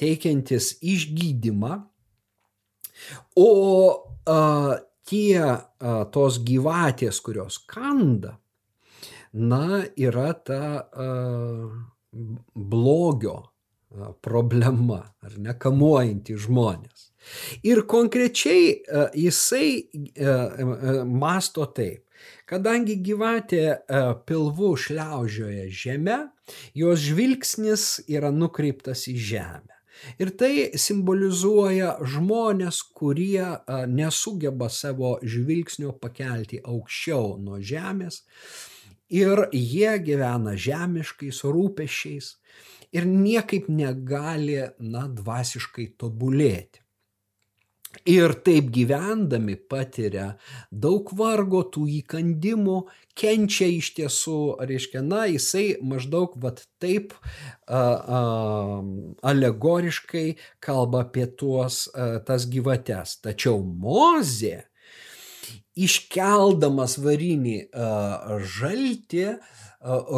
teikiantis 0.01 0.79
išgydymą, 0.81 1.83
o 3.37 3.51
tie 5.09 5.45
tos 6.13 6.41
gyvatės, 6.45 7.21
kurios 7.25 7.61
kanda, 7.69 8.37
na, 9.33 9.85
yra 9.97 10.33
ta 10.35 10.89
blogio 12.55 13.39
problema, 14.25 15.01
ar 15.25 15.39
ne, 15.41 15.55
kamuojanti 15.57 16.37
žmonės. 16.37 17.09
Ir 17.65 17.83
konkrečiai 17.89 18.83
jisai 19.17 19.89
masto 21.09 21.67
taip. 21.73 22.05
Kadangi 22.49 22.97
gyvatė 23.05 23.65
pilvu 24.27 24.73
šliaužioja 24.81 25.69
žemę, 25.71 26.19
jos 26.77 27.03
žvilgsnis 27.05 27.89
yra 28.09 28.33
nukreiptas 28.35 29.07
į 29.13 29.17
žemę. 29.33 29.78
Ir 30.23 30.33
tai 30.39 30.53
simbolizuoja 30.79 31.97
žmonės, 32.15 32.81
kurie 32.97 33.45
nesugeba 33.91 34.69
savo 34.73 35.17
žvilgsnio 35.23 35.95
pakelti 36.01 36.61
aukščiau 36.63 37.37
nuo 37.43 37.61
žemės 37.61 38.23
ir 39.11 39.47
jie 39.53 39.95
gyvena 40.05 40.55
žemiškais 40.57 41.43
rūpešiais 41.45 42.35
ir 42.93 43.09
niekaip 43.09 43.69
negali, 43.69 44.61
na, 44.81 45.07
dvasiškai 45.09 45.93
tobulėti. 46.01 46.83
Ir 48.07 48.35
taip 48.47 48.71
gyvendami 48.75 49.57
patiria 49.71 50.29
daug 50.71 51.11
vargo, 51.19 51.65
tų 51.67 51.87
įkandimų, 51.99 52.79
kenčia 53.19 53.69
iš 53.73 53.93
tiesų, 53.97 54.39
reiškia, 54.69 55.03
na, 55.03 55.25
jisai 55.31 55.79
maždaug 55.83 56.37
vat 56.43 56.63
taip 56.83 57.15
a, 57.17 57.81
a, 57.81 58.23
alegoriškai 59.33 60.27
kalba 60.65 61.05
apie 61.07 61.27
tuos, 61.27 61.87
a, 61.91 62.19
tas 62.25 62.47
gyvates. 62.51 63.19
Tačiau 63.25 63.63
Mozė, 63.63 64.69
iškeldamas 65.79 66.99
varinį 67.03 67.61
a, 67.73 68.41
žaltį, 68.59 69.29
a, 69.35 69.39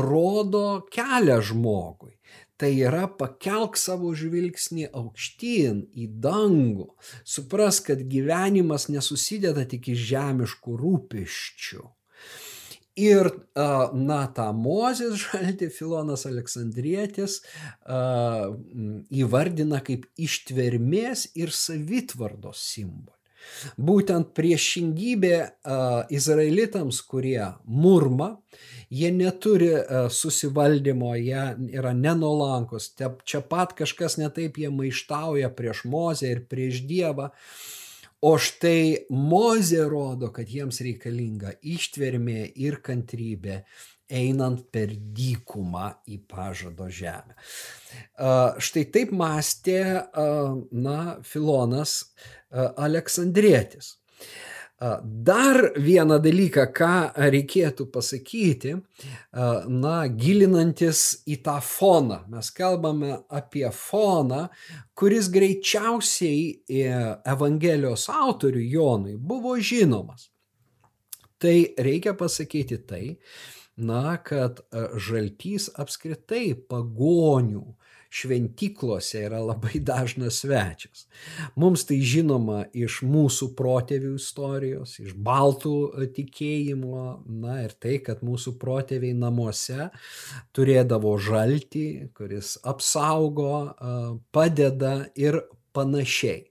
rodo 0.05 0.67
kelią 0.93 1.41
žmogui. 1.51 2.20
Tai 2.61 2.69
yra 2.77 3.07
pakelk 3.09 3.79
savo 3.81 4.11
žvilgsnį 4.13 4.91
aukštyn 4.93 5.79
į 5.97 6.11
dangų. 6.21 6.91
Supras, 7.25 7.79
kad 7.85 8.03
gyvenimas 8.11 8.91
nesusideda 8.93 9.65
tik 9.71 9.89
iš 9.95 10.03
žemiškų 10.11 10.77
rūpeščių. 10.83 11.87
Ir, 13.01 13.31
na, 13.97 14.19
tą 14.37 14.51
Mozės 14.53 15.23
žaltį 15.23 15.71
Filonas 15.73 16.27
Aleksandrietis 16.29 17.39
įvardina 19.23 19.81
kaip 19.87 20.05
ištvermės 20.21 21.31
ir 21.39 21.55
savitvardos 21.55 22.61
simbolį. 22.75 23.17
Būtent 23.81 24.35
priešingybė 24.37 25.37
izraelitams, 26.13 27.01
kurie 27.09 27.55
murma, 27.65 28.35
jie 28.91 29.11
neturi 29.15 29.71
susivaldymo, 30.11 31.15
jie 31.17 31.45
yra 31.79 31.93
nenolankus, 31.95 32.91
čia 33.25 33.41
pat 33.47 33.77
kažkas 33.79 34.19
netaip 34.21 34.59
jie 34.59 34.71
maištauja 34.75 35.53
prieš 35.55 35.85
Mozę 35.91 36.33
ir 36.35 36.45
prieš 36.51 36.83
Dievą. 36.91 37.31
O 38.21 38.35
štai 38.37 39.07
Mozė 39.17 39.87
rodo, 39.89 40.29
kad 40.35 40.51
jiems 40.53 40.83
reikalinga 40.85 41.55
ištvermė 41.65 42.51
ir 42.61 42.77
kantrybė 42.85 43.63
einant 44.11 44.67
per 44.75 44.93
dykumą 44.93 45.87
į 46.11 46.19
pažado 46.29 46.91
žemę. 46.93 47.37
Štai 48.61 48.85
taip 48.93 49.15
mąstė, 49.17 49.81
na, 50.75 50.99
Filonas 51.25 51.95
Aleksandrietis. 52.51 53.95
Dar 55.05 55.59
vieną 55.77 56.17
dalyką, 56.25 56.63
ką 56.73 56.93
reikėtų 57.21 57.85
pasakyti, 57.93 58.79
na, 59.69 59.97
gilinantis 60.09 61.03
į 61.29 61.37
tą 61.45 61.59
foną. 61.61 62.23
Mes 62.33 62.49
kalbame 62.57 63.19
apie 63.29 63.67
foną, 63.77 64.47
kuris 64.97 65.29
greičiausiai 65.29 66.41
e, 66.65 66.87
Evangelijos 67.29 68.07
autoriui 68.09 68.71
Jonui 68.73 69.19
buvo 69.21 69.53
žinomas. 69.61 70.31
Tai 71.41 71.57
reikia 71.77 72.17
pasakyti 72.17 72.81
tai, 72.89 73.05
na, 73.77 74.17
kad 74.25 74.65
žaltys 74.97 75.69
apskritai 75.77 76.55
pagonių 76.57 77.67
šventyklose 78.11 79.23
yra 79.29 79.41
labai 79.45 79.81
dažnas 79.91 80.41
svečias. 80.43 81.07
Mums 81.61 81.87
tai 81.89 82.01
žinoma 82.03 82.65
iš 82.75 83.01
mūsų 83.07 83.53
protėvių 83.59 84.17
istorijos, 84.19 84.97
iš 85.03 85.15
baltų 85.15 85.77
e, 85.91 86.11
tikėjimo, 86.19 87.05
na 87.43 87.61
ir 87.65 87.77
tai, 87.79 87.99
kad 88.05 88.25
mūsų 88.27 88.57
protėviai 88.61 89.15
namuose 89.17 89.91
turėdavo 90.57 91.15
žaltį, 91.23 91.87
kuris 92.17 92.57
apsaugo, 92.67 93.55
e, 93.71 93.97
padeda 94.35 94.97
ir 95.15 95.43
panašiai. 95.77 96.49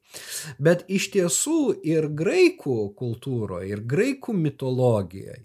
Bet 0.58 0.88
iš 0.90 1.12
tiesų 1.14 1.60
ir 1.86 2.08
graikų 2.18 2.80
kultūroje, 2.98 3.68
ir 3.76 3.84
graikų 3.86 4.34
mitologijoje 4.34 5.44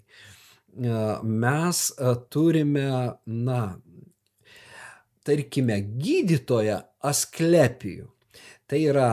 mes 0.75 1.91
turime, 2.29 3.11
na, 3.25 3.77
tarkime, 5.25 5.79
gydytoją 6.01 6.81
Asklepijų. 7.05 8.11
Tai 8.65 8.79
yra 8.81 9.09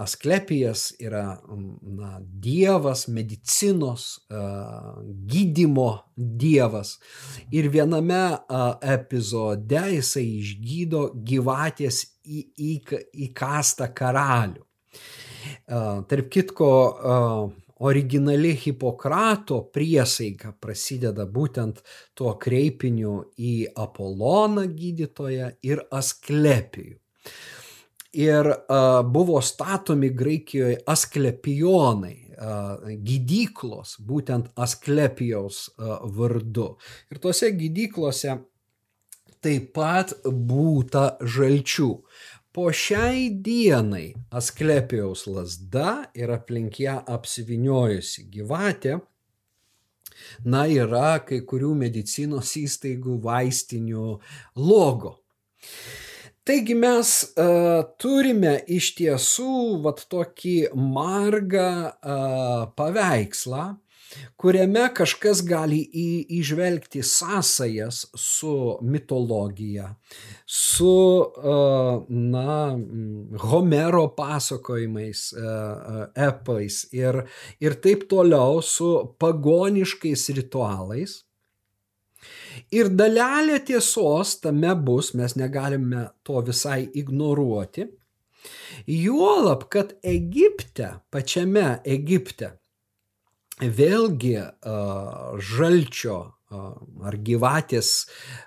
Asklepijas, 0.00 0.86
yra 1.04 1.34
na, 1.84 2.14
dievas, 2.20 3.02
medicinos, 3.12 4.06
gydimo 5.28 5.90
dievas. 6.16 6.94
Ir 7.52 7.68
viename 7.74 8.22
epizode 8.94 9.82
jisai 9.98 10.24
išgydo 10.38 11.02
gyvatės 11.28 12.06
į, 12.24 12.40
į, 12.56 12.72
įkastą 13.28 13.90
karalių. 13.92 14.64
Tarp 15.68 16.32
kitko, 16.32 16.72
originali 17.80 18.52
Hipokrato 18.54 19.62
priesaika 19.72 20.52
prasideda 20.60 21.26
būtent 21.26 21.80
tuo 22.14 22.34
kreipiniu 22.40 23.14
į 23.38 23.54
Apoloną 23.76 24.66
gydytoją 24.76 25.52
ir 25.64 25.84
Asklepijų. 25.90 26.98
Ir 28.20 28.50
a, 28.50 28.78
buvo 29.06 29.38
statomi 29.40 30.10
Graikijoje 30.10 30.80
Asklepijonai, 30.90 32.16
a, 32.34 32.54
gydyklos, 33.06 33.96
būtent 34.02 34.50
Asklepijaus 34.58 35.68
a, 35.78 36.00
vardu. 36.04 36.72
Ir 37.10 37.22
tuose 37.22 37.52
gydyklose 37.54 38.40
taip 39.44 39.70
pat 39.76 40.12
būta 40.24 41.16
žalčių. 41.22 41.90
Po 42.50 42.72
šiai 42.74 43.28
dienai 43.46 44.08
Asklepijaus 44.34 45.28
lasda 45.30 45.90
ir 46.18 46.32
aplink 46.34 46.80
ją 46.82 46.96
apsiviniojusi 47.14 48.24
gyvatė, 48.32 48.96
na, 50.42 50.64
yra 50.66 51.20
kai 51.28 51.38
kurių 51.46 51.70
medicinos 51.78 52.50
įstaigų 52.58 53.20
vaistinių 53.22 54.06
logo. 54.58 55.14
Taigi 56.42 56.74
mes 56.74 57.12
uh, 57.28 57.84
turime 58.02 58.56
iš 58.66 58.90
tiesų 58.98 59.54
vat 59.86 60.02
tokį 60.10 60.56
margą 60.74 61.70
uh, 61.86 62.66
paveikslą, 62.74 63.66
kuriame 64.40 64.86
kažkas 64.96 65.42
gali 65.46 65.80
į, 65.84 66.08
įžvelgti 66.40 67.02
sąsajas 67.06 68.02
su 68.18 68.54
mitologija, 68.82 69.90
su, 70.46 70.92
na, 72.08 72.58
Homero 73.44 74.04
pasakojimais, 74.16 75.24
epais 76.28 76.82
ir, 76.96 77.22
ir 77.62 77.78
taip 77.84 78.06
toliau 78.10 78.60
su 78.64 78.92
pagoniškais 79.20 80.30
ritualais. 80.40 81.20
Ir 82.74 82.90
dalelė 82.92 83.60
tiesos 83.66 84.36
tame 84.42 84.74
bus, 84.84 85.14
mes 85.16 85.34
negalime 85.38 86.10
to 86.26 86.42
visai 86.46 86.82
ignoruoti. 86.98 87.86
Juolab, 88.86 89.66
kad 89.72 89.92
Egipte, 90.06 90.92
pačiame 91.12 91.80
Egipte, 91.84 92.59
vėlgi 93.60 94.36
žalčio 95.52 96.18
ar 96.50 97.14
gyvatės 97.22 97.90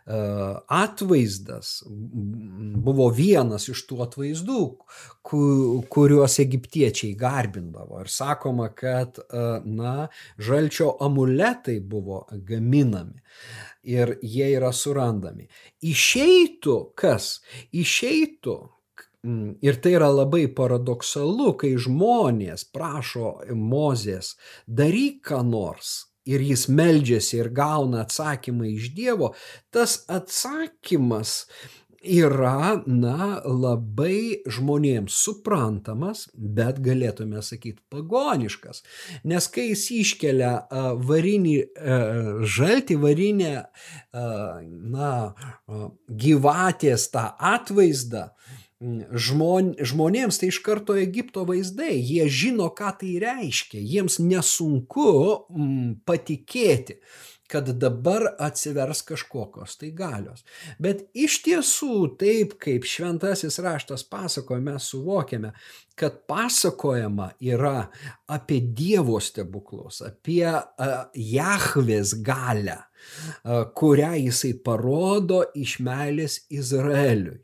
atvaizdas 0.04 1.70
buvo 1.88 3.08
vienas 3.16 3.70
iš 3.72 3.86
tų 3.88 4.02
atvaizdų, 4.04 4.64
kuriuos 5.24 6.36
egiptiečiai 6.44 7.16
garbindavo. 7.16 8.02
Ir 8.04 8.12
sakoma, 8.12 8.68
kad 8.76 9.22
na, 9.64 10.10
žalčio 10.36 10.98
amuletai 11.08 11.80
buvo 11.80 12.26
gaminami 12.34 13.24
ir 13.88 14.18
jie 14.20 14.52
yra 14.58 14.74
surandami. 14.76 15.48
Išeitų 15.84 16.78
kas? 17.00 17.38
Išeitų, 17.72 18.58
Ir 19.24 19.78
tai 19.80 19.94
yra 19.96 20.10
labai 20.12 20.50
paradoksalu, 20.52 21.54
kai 21.62 21.76
žmonės 21.80 22.66
prašo 22.76 23.38
Mozės 23.56 24.34
daryk 24.68 25.22
ką 25.30 25.40
nors 25.48 25.94
ir 26.28 26.44
jis 26.44 26.68
meldžiasi 26.72 27.40
ir 27.40 27.50
gauna 27.56 28.04
atsakymą 28.04 28.68
iš 28.74 28.92
Dievo, 28.96 29.34
tas 29.72 30.02
atsakymas 30.12 31.46
yra, 32.04 32.84
na, 32.88 33.40
labai 33.48 34.44
žmonėms 34.52 35.16
suprantamas, 35.24 36.26
bet 36.36 36.82
galėtume 36.84 37.40
sakyti 37.44 37.80
pagoniškas. 37.92 38.84
Nes 39.28 39.48
kai 39.48 39.70
jis 39.70 39.86
iškelia 40.02 40.54
varinį 41.00 41.56
žaltį, 42.58 43.00
varinę, 43.04 43.54
na, 44.12 45.14
gyvatės 46.28 47.08
tą 47.16 47.30
atvaizdą, 47.56 48.28
žmon, 48.84 49.74
žmonėms 49.80 50.40
tai 50.40 50.50
iš 50.52 50.60
karto 50.66 50.96
Egipto 51.00 51.46
vaizdai, 51.48 51.96
jie 51.96 52.26
žino, 52.32 52.70
ką 52.76 52.94
tai 53.00 53.14
reiškia, 53.24 53.80
jiems 53.80 54.20
nesunku 54.24 55.12
mm, 55.54 55.94
patikėti, 56.08 56.98
kad 57.54 57.70
dabar 57.78 58.26
atsivers 58.42 59.04
kažkokios 59.06 59.78
tai 59.78 59.92
galios. 59.96 60.42
Bet 60.82 61.04
iš 61.14 61.38
tiesų, 61.46 62.16
taip 62.20 62.58
kaip 62.64 62.88
šventasis 62.88 63.60
raštas 63.62 64.06
pasakoja, 64.10 64.64
mes 64.64 64.88
suvokiame, 64.90 65.54
kad 66.00 66.24
pasakojama 66.28 67.34
yra 67.44 67.90
apie 68.32 68.60
Dievo 68.64 69.20
stebuklus, 69.22 70.02
apie 70.08 70.48
uh, 70.50 70.96
Jahvės 71.14 72.18
galę, 72.26 72.80
uh, 72.82 73.68
kurią 73.78 74.16
jisai 74.26 74.56
parodo 74.66 75.44
iš 75.54 75.78
meilės 75.86 76.42
Izraeliui. 76.50 77.44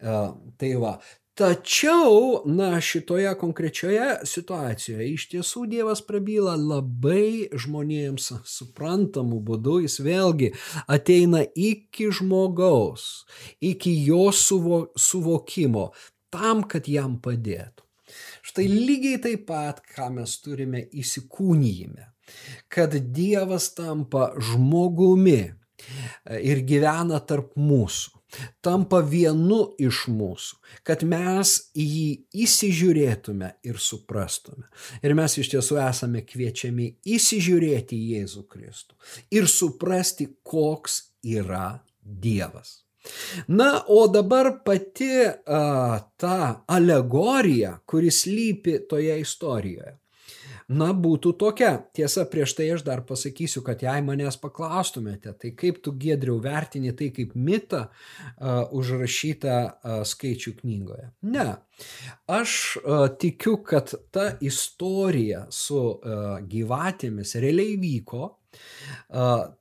Tai 0.00 0.74
va. 0.80 0.98
Tačiau, 1.40 2.42
na, 2.44 2.80
šitoje 2.84 3.30
konkrečioje 3.40 4.26
situacijoje 4.28 5.06
iš 5.08 5.22
tiesų 5.30 5.62
Dievas 5.70 6.02
prabyla 6.04 6.52
labai 6.58 7.48
žmonėms 7.56 8.26
suprantamų 8.44 9.38
būdų, 9.48 9.78
jis 9.86 9.96
vėlgi 10.04 10.50
ateina 10.84 11.40
iki 11.56 12.10
žmogaus, 12.12 13.24
iki 13.56 13.94
jo 14.04 14.28
suvo, 14.36 14.82
suvokimo, 15.00 15.86
tam, 16.34 16.60
kad 16.68 16.92
jam 16.92 17.16
padėtų. 17.24 17.88
Štai 18.44 18.68
lygiai 18.68 19.22
taip 19.24 19.48
pat, 19.48 19.80
ką 19.80 20.10
mes 20.18 20.36
turime 20.44 20.84
įsikūnyjime, 20.92 22.10
kad 22.68 23.00
Dievas 23.16 23.72
tampa 23.78 24.34
žmogumi 24.36 25.42
ir 26.36 26.64
gyvena 26.68 27.24
tarp 27.24 27.56
mūsų 27.56 28.19
tampa 28.64 29.00
vienu 29.04 29.60
iš 29.80 30.04
mūsų, 30.12 30.58
kad 30.86 31.04
mes 31.08 31.54
į 31.74 31.86
jį 31.86 32.10
įsižiūrėtume 32.46 33.52
ir 33.66 33.80
suprastume. 33.82 34.66
Ir 35.02 35.16
mes 35.18 35.38
iš 35.40 35.52
tiesų 35.54 35.80
esame 35.84 36.24
kviečiami 36.26 36.90
įsižiūrėti 37.16 37.98
į 37.98 38.12
Jėzų 38.18 38.44
Kristų 38.50 38.98
ir 39.34 39.48
suprasti, 39.50 40.28
koks 40.42 41.02
yra 41.26 41.80
Dievas. 42.00 42.80
Na, 43.48 43.84
o 43.88 44.04
dabar 44.12 44.58
pati 44.64 45.22
a, 45.24 46.00
ta 46.20 46.64
alegorija, 46.68 47.78
kuris 47.88 48.26
lypi 48.28 48.82
toje 48.88 49.16
istorijoje 49.22 49.96
na, 50.70 50.90
būtų 50.94 51.32
tokia. 51.40 51.72
Tiesa, 51.96 52.24
prieš 52.30 52.54
tai 52.58 52.68
aš 52.74 52.84
dar 52.86 53.02
pasakysiu, 53.06 53.62
kad 53.66 53.82
jei 53.82 54.02
manęs 54.06 54.38
paklaustumėte, 54.40 55.34
tai 55.42 55.52
kaip 55.58 55.80
tu 55.84 55.92
gedriau 55.98 56.38
vertini 56.42 56.94
tai 56.96 57.10
kaip 57.14 57.34
mitą 57.34 57.86
uh, 57.88 58.70
užrašytą 58.76 59.56
uh, 59.66 60.00
skaičių 60.06 60.54
knygoje. 60.62 61.10
Ne. 61.26 61.48
Aš 62.30 62.56
uh, 62.80 63.06
tikiu, 63.20 63.58
kad 63.66 63.94
ta 64.14 64.30
istorija 64.40 65.46
su 65.54 65.80
uh, 65.80 66.38
gyvatėmis 66.46 67.36
realiai 67.42 67.78
vyko 67.80 68.36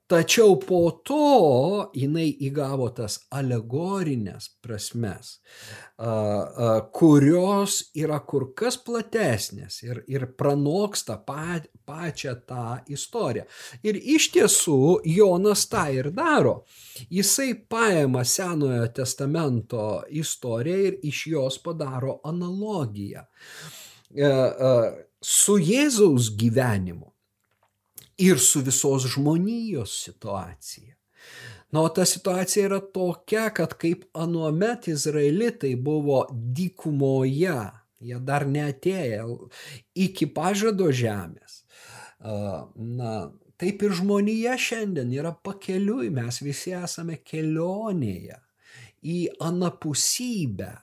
Tačiau 0.09 0.55
po 0.61 0.79
to 1.05 1.89
jinai 1.93 2.27
įgavo 2.45 2.87
tas 2.97 3.15
alegorinės 3.33 4.47
prasmes, 4.61 5.31
kurios 6.93 7.79
yra 7.97 8.19
kur 8.29 8.47
kas 8.57 8.77
platesnės 8.85 9.81
ir, 9.85 10.03
ir 10.09 10.27
pranoksta 10.37 11.17
pačią 11.25 12.35
tą 12.49 12.65
istoriją. 12.93 13.45
Ir 13.85 13.99
iš 14.17 14.29
tiesų 14.37 14.79
Jonas 15.17 15.65
tą 15.69 15.85
ir 15.97 16.11
daro. 16.13 16.63
Jisai 17.09 17.53
paima 17.69 18.25
Senojo 18.25 18.87
testamento 18.93 20.03
istoriją 20.09 20.81
ir 20.89 20.99
iš 21.09 21.27
jos 21.33 21.61
padaro 21.65 22.19
analogiją 22.25 23.25
su 25.21 25.57
Jėzaus 25.61 26.33
gyvenimu 26.37 27.08
ir 28.19 28.39
su 28.39 28.61
visos 28.65 29.07
žmonijos 29.13 29.95
situacija. 30.03 30.95
Na, 31.71 31.81
o 31.81 31.89
ta 31.89 32.05
situacija 32.05 32.65
yra 32.65 32.79
tokia, 32.93 33.49
kad 33.53 33.75
kaip 33.77 34.05
anuomet 34.13 34.87
izraelitai 34.89 35.75
buvo 35.75 36.23
dykumoje, 36.31 37.59
jie 37.99 38.19
dar 38.25 38.47
neatėjo 38.49 39.49
iki 39.93 40.29
pažado 40.33 40.89
žemės. 40.95 41.63
Na, 42.19 43.13
taip 43.61 43.85
ir 43.85 43.95
žmonija 44.01 44.57
šiandien 44.57 45.13
yra 45.13 45.35
pakeliui, 45.45 46.09
mes 46.09 46.41
visi 46.41 46.73
esame 46.73 47.19
kelionėje 47.21 48.39
į 49.05 49.19
anapusybę. 49.45 50.73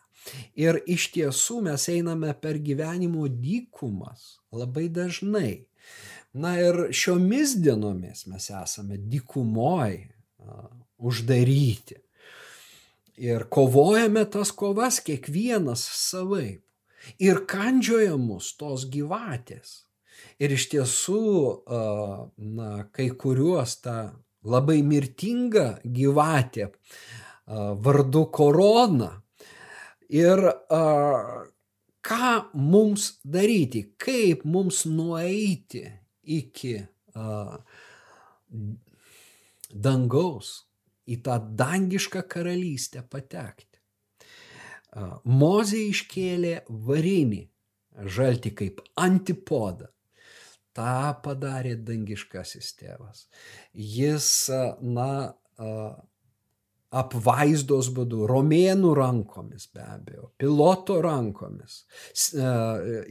Ir 0.58 0.80
iš 0.90 1.10
tiesų 1.14 1.60
mes 1.68 1.84
einame 1.90 2.32
per 2.42 2.58
gyvenimo 2.62 3.28
dykumas 3.30 4.36
labai 4.54 4.88
dažnai. 4.90 5.66
Na 6.36 6.52
ir 6.60 6.88
šiomis 6.92 7.54
dienomis 7.64 8.26
mes 8.28 8.50
esame 8.52 8.98
dykumoj 9.00 9.94
uždaryti. 10.98 11.96
Ir 13.16 13.46
kovojame 13.48 14.26
tas 14.28 14.52
kovas 14.52 15.00
kiekvienas 15.06 15.80
savaip. 15.80 16.60
Ir 17.22 17.40
kandžioja 17.48 18.18
mus 18.20 18.50
tos 18.60 18.84
gyvatės. 18.92 19.86
Ir 20.42 20.52
iš 20.52 20.68
tiesų, 20.74 21.24
na, 22.36 22.70
kai 22.92 23.08
kuriuos 23.16 23.78
ta 23.80 23.96
labai 24.44 24.82
mirtinga 24.84 25.78
gyvatė 25.84 26.68
vardu 27.46 28.26
korona. 28.28 29.14
Ir 30.12 30.42
ką 32.06 32.32
mums 32.52 33.14
daryti, 33.24 33.86
kaip 33.96 34.44
mums 34.44 34.84
nueiti 34.84 35.86
iki 36.26 36.76
a, 37.14 37.58
dangaus, 39.72 40.52
į 41.06 41.20
tą 41.26 41.38
dangišką 41.58 42.24
karalystę 42.30 43.04
patekti. 43.10 43.80
A, 44.96 45.18
Mozė 45.24 45.82
iškėlė 45.90 46.56
varinį 46.68 47.42
žalti 48.04 48.52
kaip 48.56 48.82
antipodą. 49.00 49.90
Ta 50.76 51.16
padarė 51.24 51.72
dangiškasis 51.80 52.74
tėvas. 52.76 53.22
Jis, 53.72 54.28
na, 54.84 55.32
apvaizdos 56.96 57.90
būdu, 57.94 58.24
romėnų 58.30 58.92
rankomis 58.96 59.68
be 59.74 59.84
abejo, 59.84 60.30
piloto 60.40 60.98
rankomis, 61.04 61.82
e, 61.84 62.50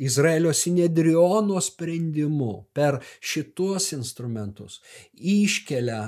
Izraelio 0.05 0.53
sinedriono 0.55 1.61
sprendimu 1.63 2.53
per 2.75 2.99
šituos 3.19 3.91
instrumentus 3.97 4.79
iškelia 5.15 6.01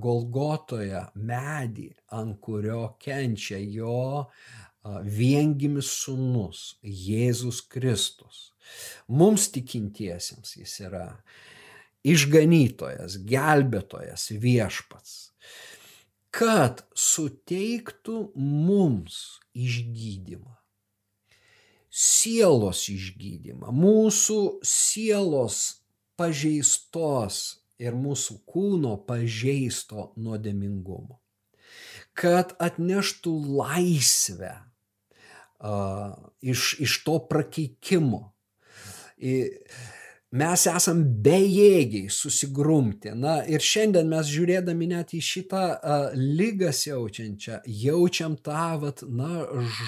Golgotoje 0.00 1.06
medį, 1.14 1.90
ant 2.14 2.38
kurio 2.44 2.94
kenčia 3.02 3.58
jo 3.58 4.26
viengimis 4.84 5.88
sunus 6.04 6.74
Jėzus 6.84 7.62
Kristus. 7.72 8.50
Mums 9.08 9.48
tikintiesiems 9.52 10.56
jis 10.58 10.78
yra 10.84 11.06
išganytojas, 12.04 13.16
gelbėtojas, 13.24 14.28
viešpats 14.40 15.33
kad 16.34 16.82
suteiktų 16.98 18.32
mums 18.34 19.38
išgydymą. 19.54 20.56
Sielos 21.94 22.88
išgydymą. 22.90 23.70
Mūsų 23.70 24.38
sielos 24.66 25.60
pažeistos 26.18 27.60
ir 27.78 27.94
mūsų 27.94 28.40
kūno 28.50 28.96
pažeisto 29.06 30.10
nuodėmingumo. 30.18 31.20
Kad 32.14 32.54
atneštų 32.62 33.34
laisvę 33.60 34.52
uh, 34.58 36.14
iš, 36.42 36.74
iš 36.82 36.98
to 37.06 37.18
prakeikimo. 37.30 38.24
I, 39.18 39.54
mes 40.34 40.64
esam 40.70 41.02
bejėgiai 41.24 42.10
susigrumti. 42.12 43.12
Na 43.18 43.36
ir 43.50 43.62
šiandien 43.64 44.10
mes 44.10 44.30
žiūrėdami 44.32 44.90
net 44.90 45.14
į 45.14 45.22
šitą 45.24 45.62
uh, 45.76 46.16
lygą 46.18 46.72
siaučiančią, 46.74 47.60
jaučiam 47.84 48.36
tą, 48.42 48.66
vat, 48.82 49.04
na, 49.06 49.44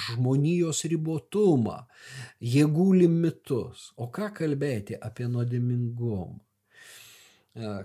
žmonijos 0.07 0.85
ribotumą, 0.93 1.83
jėgų 2.55 2.89
limitus. 3.03 3.91
O 3.99 4.11
ką 4.13 4.31
kalbėti 4.37 4.99
apie 5.01 5.29
nuodėmingumą? 5.33 6.39
Uh, 7.57 7.85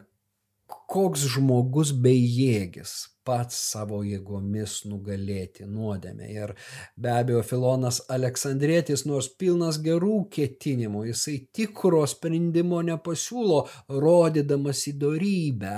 koks 0.67 1.25
žmogus 1.33 1.91
bejėgis 1.95 2.93
pats 3.27 3.57
savo 3.71 4.01
jėgomis 4.05 4.81
nugalėti 4.89 5.67
nuodėmę. 5.69 6.29
Ir 6.33 6.55
be 6.97 7.13
abejo, 7.13 7.43
Filonas 7.45 8.01
Aleksandrėtis, 8.11 9.05
nors 9.09 9.29
pilnas 9.41 9.79
gerų 9.83 10.25
ketinimų, 10.33 11.05
jisai 11.11 11.37
tikro 11.53 12.03
sprendimo 12.09 12.81
nepasiūlo, 12.85 13.63
rodydamas 14.01 14.85
įdorybę 14.91 15.77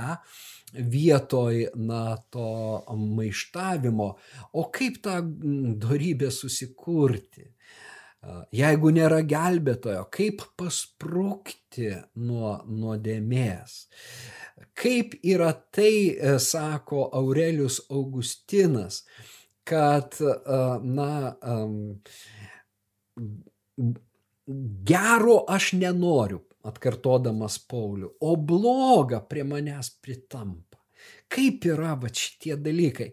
vietoj, 0.74 1.68
na, 1.76 2.18
to 2.34 2.84
maištavimo. 2.98 4.14
O 4.54 4.70
kaip 4.74 5.02
tą 5.06 5.20
dorybę 5.80 6.32
susikurti? 6.32 7.52
Jeigu 8.56 8.92
nėra 8.96 9.20
gelbėtojo, 9.28 10.06
kaip 10.14 10.44
pasprūkti 10.60 11.90
nuo 12.24 12.54
nuodėmės? 12.70 13.74
Kaip 14.80 15.18
yra 15.28 15.52
tai, 15.76 16.14
e, 16.14 16.38
sako 16.40 17.10
Aurelius 17.20 17.82
Augustinas, 17.92 19.02
kad, 19.68 20.16
e, 20.24 20.62
na, 20.88 21.10
gero 24.88 25.38
aš 25.58 25.74
nenoriu, 25.80 26.40
atkartodamas 26.64 27.60
Paulių, 27.68 28.14
o 28.24 28.38
bloga 28.40 29.20
prie 29.28 29.44
manęs 29.48 29.92
pritampa. 30.00 30.73
Kaip 31.34 31.66
yra 31.66 31.96
va 31.98 32.12
šitie 32.14 32.58
dalykai 32.62 33.10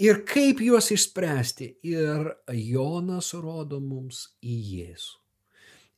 ir 0.00 0.22
kaip 0.28 0.62
juos 0.64 0.90
išspręsti. 0.94 1.72
Ir 1.92 2.30
Jonas 2.56 3.34
rodo 3.36 3.80
mums 3.84 4.26
į 4.40 4.56
Jėzų. 4.74 5.20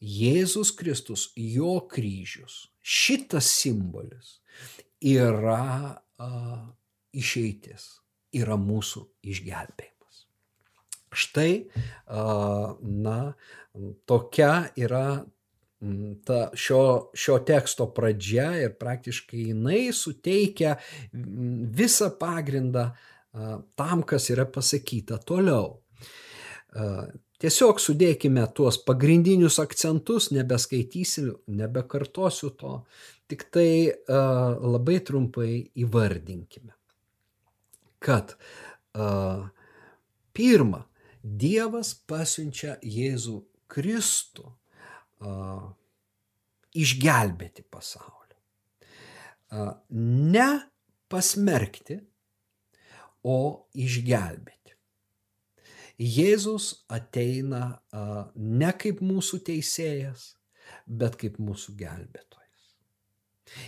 Jėzus 0.02 0.72
Kristus, 0.74 1.28
jo 1.38 1.76
kryžius, 1.86 2.72
šitas 2.82 3.46
simbolis 3.54 4.40
yra 4.98 5.94
a, 6.18 6.30
išeitis, 7.14 7.84
yra 8.34 8.56
mūsų 8.58 9.04
išgelbėjimas. 9.30 10.24
Štai, 11.22 11.52
a, 12.10 12.74
na, 12.82 13.16
tokia 14.10 14.72
yra 14.74 15.22
ta, 16.24 16.50
šio, 16.54 17.10
šio 17.14 17.38
teksto 17.46 17.88
pradžia 17.94 18.48
ir 18.62 18.76
praktiškai 18.78 19.48
jinai 19.50 19.90
suteikia 19.96 20.76
visą 21.12 22.12
pagrindą 22.18 22.90
tam, 23.78 24.04
kas 24.06 24.30
yra 24.30 24.46
pasakyta 24.46 25.18
toliau. 25.26 25.80
Tiesiog 27.42 27.80
sudėkime 27.82 28.44
tuos 28.54 28.78
pagrindinius 28.86 29.58
akcentus, 29.58 30.30
nebeskaitysiu, 30.30 31.40
nebekartosiu 31.50 32.52
to, 32.60 32.76
tik 33.26 33.48
tai 33.50 33.90
labai 34.06 35.00
trumpai 35.02 35.50
įvardinkime, 35.82 36.74
kad 38.02 38.36
pirma, 40.36 40.86
Dievas 41.22 41.92
pasiunčia 41.94 42.80
Jėzų 42.82 43.36
Kristų 43.70 44.48
uh, 45.22 45.68
išgelbėti 46.74 47.64
pasaulį. 47.70 48.36
Uh, 49.52 49.74
ne 49.90 50.48
pasmerkti, 51.12 52.00
o 53.22 53.68
išgelbėti. 53.78 54.74
Jėzus 56.02 56.72
ateina 56.90 57.78
ne 58.34 58.70
kaip 58.80 59.02
mūsų 59.04 59.38
teisėjas, 59.46 60.32
bet 60.86 61.18
kaip 61.20 61.36
mūsų 61.38 61.76
gelbėtojas. 61.78 62.72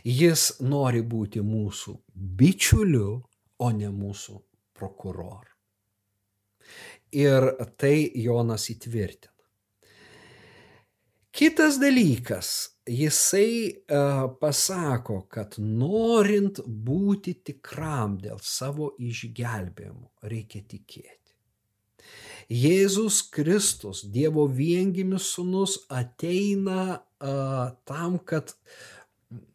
Jis 0.08 0.46
nori 0.64 1.04
būti 1.04 1.44
mūsų 1.44 1.94
bičiuliu, 2.14 3.20
o 3.58 3.68
ne 3.70 3.90
mūsų 3.94 4.40
prokuroru. 4.74 5.52
Ir 7.14 7.46
tai 7.78 8.10
Jonas 8.18 8.66
įtvirtina. 8.72 9.33
Kitas 11.34 11.80
dalykas, 11.82 12.48
jisai 12.86 13.74
uh, 13.90 14.28
pasako, 14.38 15.24
kad 15.26 15.56
norint 15.58 16.60
būti 16.62 17.32
tikram 17.48 18.14
dėl 18.22 18.38
savo 18.38 18.92
išgelbėjimo, 19.02 20.12
reikia 20.30 20.62
tikėti. 20.62 21.34
Jėzus 22.54 23.18
Kristus, 23.34 24.04
Dievo 24.14 24.44
viengimis 24.46 25.32
sunus, 25.34 25.78
ateina 25.88 27.00
a, 27.18 27.72
tam, 27.88 28.18
kad, 28.20 28.52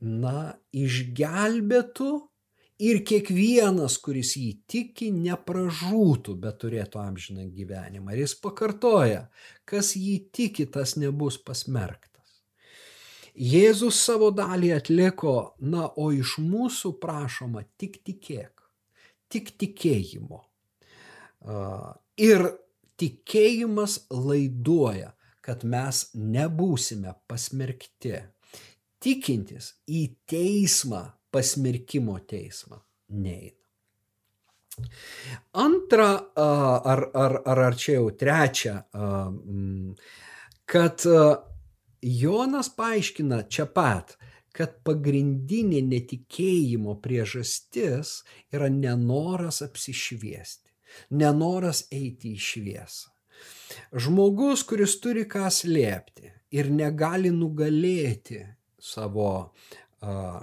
na, 0.02 0.58
išgelbėtų 0.74 2.10
ir 2.80 3.02
kiekvienas, 3.06 3.98
kuris 4.04 4.36
jį 4.40 4.52
tiki, 4.70 5.10
nepražūtų, 5.16 6.36
bet 6.40 6.62
turėtų 6.64 7.02
amžiną 7.02 7.48
gyvenimą. 7.54 8.14
Ir 8.16 8.24
jis 8.24 8.36
pakartoja, 8.40 9.26
kas 9.68 9.96
jį 10.00 10.16
tiki, 10.36 10.68
tas 10.72 10.96
nebus 11.00 11.38
pasmerktas. 11.44 12.08
Jėzus 13.40 14.00
savo 14.04 14.32
dalį 14.36 14.74
atliko, 14.80 15.36
na, 15.60 15.88
o 15.96 16.10
iš 16.16 16.38
mūsų 16.44 16.96
prašoma 17.00 17.64
tik 17.80 18.02
tikėk, 18.08 18.66
tik 19.32 19.54
tikėjimo. 19.60 20.42
Ir 22.20 22.50
tikėjimas 23.00 24.02
laiduoja, 24.12 25.14
kad 25.46 25.64
mes 25.64 26.10
nebūsime 26.16 27.16
pasmerkti. 27.32 28.20
Tikintis 29.00 29.72
į 29.88 30.02
teismą, 30.28 31.06
pasmerkimo 31.32 32.18
teismą 32.30 32.82
neina. 33.10 33.56
Antra, 35.60 36.10
ar, 36.40 37.04
ar, 37.14 37.36
ar, 37.44 37.60
ar 37.66 37.76
čia 37.76 37.98
jau 37.98 38.12
trečia, 38.16 38.78
kad 40.70 41.04
Jonas 42.00 42.70
paaiškina 42.78 43.42
čia 43.52 43.68
pat, 43.76 44.16
kad 44.56 44.80
pagrindinė 44.88 45.82
netikėjimo 45.84 46.96
priežastis 47.04 48.22
yra 48.56 48.72
nenoras 48.72 49.60
apsišviesti 49.66 50.70
nenoras 51.10 51.86
eiti 51.92 52.34
į 52.36 52.44
šviesą. 52.44 53.10
Žmogus, 53.94 54.66
kuris 54.68 54.98
turi 55.04 55.26
ką 55.30 55.48
slėpti 55.54 56.32
ir 56.58 56.72
negali 56.74 57.32
nugalėti 57.32 58.42
savo 58.82 59.32
uh, 59.40 60.40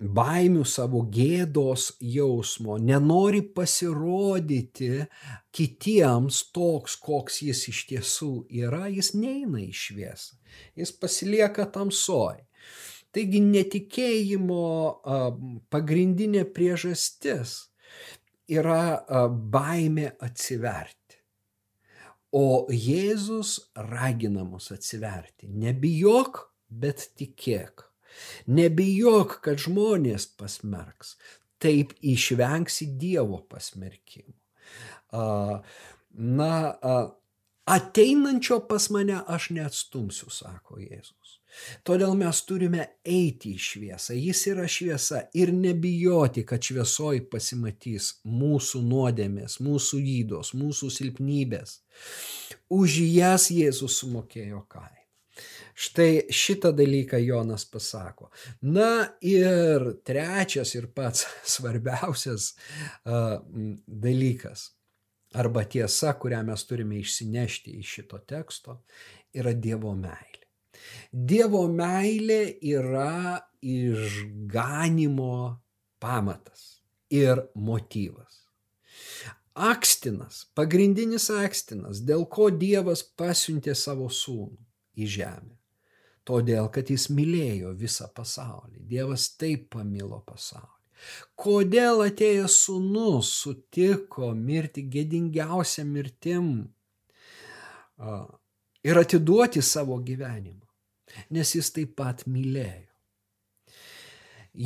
baimių, 0.00 0.64
savo 0.64 1.02
gėdos 1.12 1.90
jausmo, 2.00 2.78
nenori 2.80 3.42
pasirodyti 3.56 5.04
kitiems 5.52 6.42
toks, 6.54 6.96
koks 6.96 7.42
jis 7.44 7.66
iš 7.72 7.82
tiesų 7.90 8.30
yra, 8.62 8.86
jis 8.88 9.12
neina 9.14 9.60
į 9.60 9.72
šviesą, 9.76 10.38
jis 10.78 10.94
pasilieka 10.96 11.68
tamsoj. 11.74 12.40
Taigi 13.10 13.40
netikėjimo 13.42 14.64
pagrindinė 15.74 16.44
priežastis 16.54 17.56
yra 18.50 19.28
baimė 19.28 20.12
atsiverti. 20.22 21.18
O 22.30 22.70
Jėzus 22.70 23.56
ragina 23.74 24.44
mus 24.46 24.70
atsiverti. 24.70 25.50
Nebijok, 25.50 26.44
bet 26.70 27.08
tikėk. 27.18 27.89
Nebijok, 28.50 29.40
kad 29.44 29.60
žmonės 29.62 30.28
pasmerks. 30.40 31.16
Taip 31.60 31.92
išvengsi 32.00 32.88
Dievo 33.00 33.42
pasmerkimo. 33.48 34.36
Na, 36.10 36.52
ateinančio 37.70 38.62
pas 38.68 38.88
mane 38.90 39.20
aš 39.26 39.50
neatstumsiu, 39.56 40.30
sako 40.32 40.80
Jėzus. 40.80 41.36
Todėl 41.86 42.14
mes 42.18 42.40
turime 42.46 42.84
eiti 43.02 43.56
į 43.56 43.62
šviesą. 43.64 44.14
Jis 44.14 44.44
yra 44.52 44.68
šviesa 44.70 45.24
ir 45.34 45.50
nebijoti, 45.54 46.44
kad 46.46 46.62
šviesoj 46.62 47.24
pasimatys 47.32 48.12
mūsų 48.24 48.84
nuodėmės, 48.86 49.58
mūsų 49.64 50.00
įdos, 50.20 50.54
mūsų 50.54 50.92
silpnybės. 50.94 51.80
Už 52.70 53.00
jas 53.02 53.50
Jėzus 53.50 53.98
sumokėjo 53.98 54.62
kainą. 54.70 54.99
Štai 55.74 56.26
šitą 56.34 56.72
dalyką 56.76 57.20
Jonas 57.22 57.64
pasako. 57.70 58.30
Na 58.60 59.08
ir 59.20 59.86
trečias 60.04 60.74
ir 60.74 60.90
pats 60.94 61.26
svarbiausias 61.54 62.52
uh, 63.04 63.40
dalykas 63.86 64.70
arba 65.34 65.64
tiesa, 65.64 66.12
kurią 66.18 66.42
mes 66.46 66.66
turime 66.66 66.98
išsinešti 66.98 67.78
iš 67.78 67.94
šito 67.96 68.18
teksto, 68.18 68.80
yra 69.32 69.52
Dievo 69.54 69.94
meilė. 69.94 70.46
Dievo 71.12 71.66
meilė 71.70 72.56
yra 72.66 73.38
išganimo 73.62 75.34
pamatas 76.02 76.80
ir 77.10 77.44
motyvas. 77.54 78.46
Akstinas, 79.54 80.46
pagrindinis 80.54 81.28
akstinas, 81.34 82.00
dėl 82.06 82.24
ko 82.30 82.48
Dievas 82.54 83.02
pasiuntė 83.02 83.74
savo 83.76 84.08
sūnų 84.08 84.56
į 84.96 85.08
žemę. 85.18 85.59
Todėl, 86.28 86.68
kad 86.72 86.90
jis 86.92 87.08
mylėjo 87.14 87.72
visą 87.78 88.10
pasaulį. 88.14 88.82
Dievas 88.90 89.30
taip 89.40 89.70
pamilo 89.74 90.20
pasaulį. 90.26 90.76
Kodėl 91.40 92.02
atėjęs 92.04 92.58
sūnus 92.66 93.30
sutiko 93.42 94.34
mirti 94.36 94.84
gėdingiausią 94.92 95.86
mirtim 95.88 96.50
ir 98.84 99.00
atiduoti 99.00 99.62
savo 99.64 99.96
gyvenimą, 100.04 100.68
nes 101.32 101.54
jis 101.56 101.72
taip 101.76 101.96
pat 101.96 102.26
mylėjo. 102.28 102.90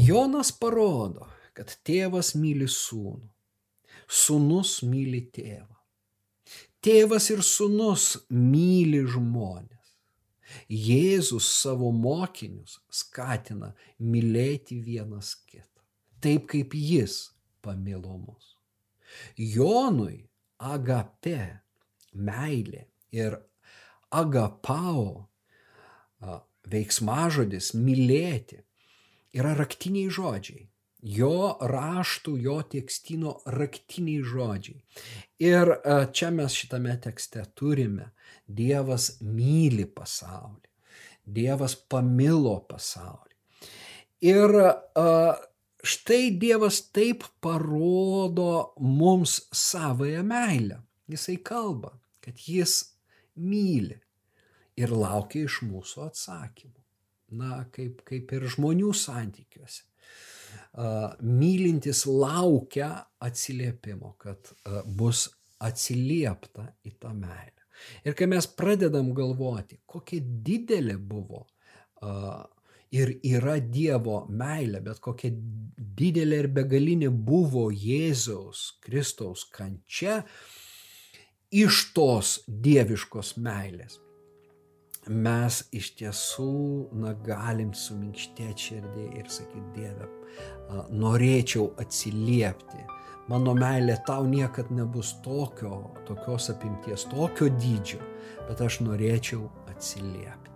Jonas 0.08 0.50
parodo, 0.58 1.28
kad 1.54 1.70
tėvas 1.86 2.32
myli 2.40 2.66
sūnų, 2.70 3.28
sūnus 4.08 4.80
myli 4.88 5.22
tėvą. 5.34 5.70
Tėvas 6.84 7.30
ir 7.32 7.40
sūnus 7.46 8.08
myli 8.28 9.04
žmonės. 9.08 9.83
Jėzus 10.70 11.48
savo 11.60 11.90
mokinius 11.92 12.78
skatina 12.90 13.72
mylėti 14.00 14.80
vienas 14.82 15.34
kitą, 15.48 15.82
taip 16.20 16.48
kaip 16.52 16.74
jis 16.78 17.18
pamilo 17.64 18.16
mus. 18.18 18.54
Jonui 19.38 20.24
agape, 20.58 21.60
meilė 22.14 22.86
ir 23.14 23.38
agapao 24.14 25.26
veiksmažodis 26.70 27.72
mylėti 27.76 28.62
yra 29.36 29.52
raktiniai 29.58 30.12
žodžiai 30.14 30.68
jo 31.04 31.56
raštų, 31.60 32.34
jo 32.40 32.58
tekstino 32.72 33.36
raktiniai 33.52 34.24
žodžiai. 34.24 34.80
Ir 35.44 35.74
e, 35.76 35.96
čia 36.16 36.30
mes 36.32 36.56
šitame 36.56 36.96
tekste 37.04 37.44
turime, 37.56 38.10
Dievas 38.44 39.22
myli 39.24 39.86
pasaulį, 39.88 40.68
Dievas 41.24 41.76
pamilo 41.76 42.58
pasaulį. 42.68 43.36
Ir 44.24 44.56
e, 44.56 45.04
štai 45.84 46.32
Dievas 46.40 46.80
taip 46.92 47.28
parodo 47.44 48.74
mums 48.80 49.42
savoją 49.52 50.24
meilę. 50.24 50.80
Jisai 51.08 51.36
kalba, 51.44 51.92
kad 52.24 52.40
jis 52.40 52.80
myli 53.36 53.98
ir 54.80 54.92
laukia 54.92 55.44
iš 55.44 55.60
mūsų 55.68 56.06
atsakymų. 56.08 56.80
Na, 57.34 57.64
kaip, 57.72 58.00
kaip 58.06 58.30
ir 58.36 58.44
žmonių 58.52 58.92
santykiuose 58.94 59.82
mylintis 60.74 62.04
laukia 62.06 62.90
atsiliepimo, 63.22 64.14
kad 64.18 64.50
bus 64.86 65.28
atsiliepta 65.64 66.66
į 66.84 66.96
tą 67.00 67.12
meilę. 67.14 67.62
Ir 68.06 68.14
kai 68.18 68.26
mes 68.30 68.46
pradedam 68.46 69.12
galvoti, 69.14 69.80
kokia 69.86 70.22
didelė 70.22 70.96
buvo 70.98 71.44
ir 72.94 73.16
yra 73.26 73.56
Dievo 73.58 74.20
meilė, 74.30 74.82
bet 74.84 75.00
kokia 75.02 75.32
didelė 75.98 76.44
ir 76.44 76.50
begalinė 76.58 77.10
buvo 77.10 77.66
Jėzaus 77.70 78.74
Kristaus 78.84 79.46
kančia 79.50 80.22
iš 81.54 81.84
tos 81.94 82.40
dieviškos 82.46 83.36
meilės 83.42 84.00
mes 85.08 85.60
iš 85.74 85.90
tiesų 85.98 86.90
na, 87.00 87.12
galim 87.26 87.72
suminkštėti 87.76 88.68
širdį 88.68 89.06
ir 89.18 89.30
sakyti, 89.30 89.64
Dieve, 89.76 90.08
norėčiau 90.94 91.70
atsiliepti. 91.80 92.84
Mano 93.28 93.54
meilė 93.56 93.96
tau 94.04 94.26
niekad 94.28 94.68
nebus 94.74 95.14
tokio, 95.24 95.94
tokios 96.08 96.50
apimties, 96.52 97.06
tokio 97.08 97.48
dydžio, 97.48 98.00
bet 98.48 98.60
aš 98.64 98.82
norėčiau 98.84 99.48
atsiliepti. 99.72 100.52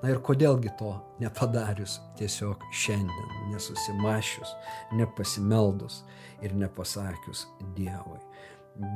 Na 0.00 0.14
ir 0.14 0.22
kodėlgi 0.24 0.72
to 0.80 0.94
nepadarius 1.20 1.98
tiesiog 2.16 2.62
šiandien, 2.72 3.34
nesusimašius, 3.50 4.54
nepasimeldus 4.96 6.00
ir 6.40 6.56
nepasakius 6.56 7.44
Dievui. 7.76 8.20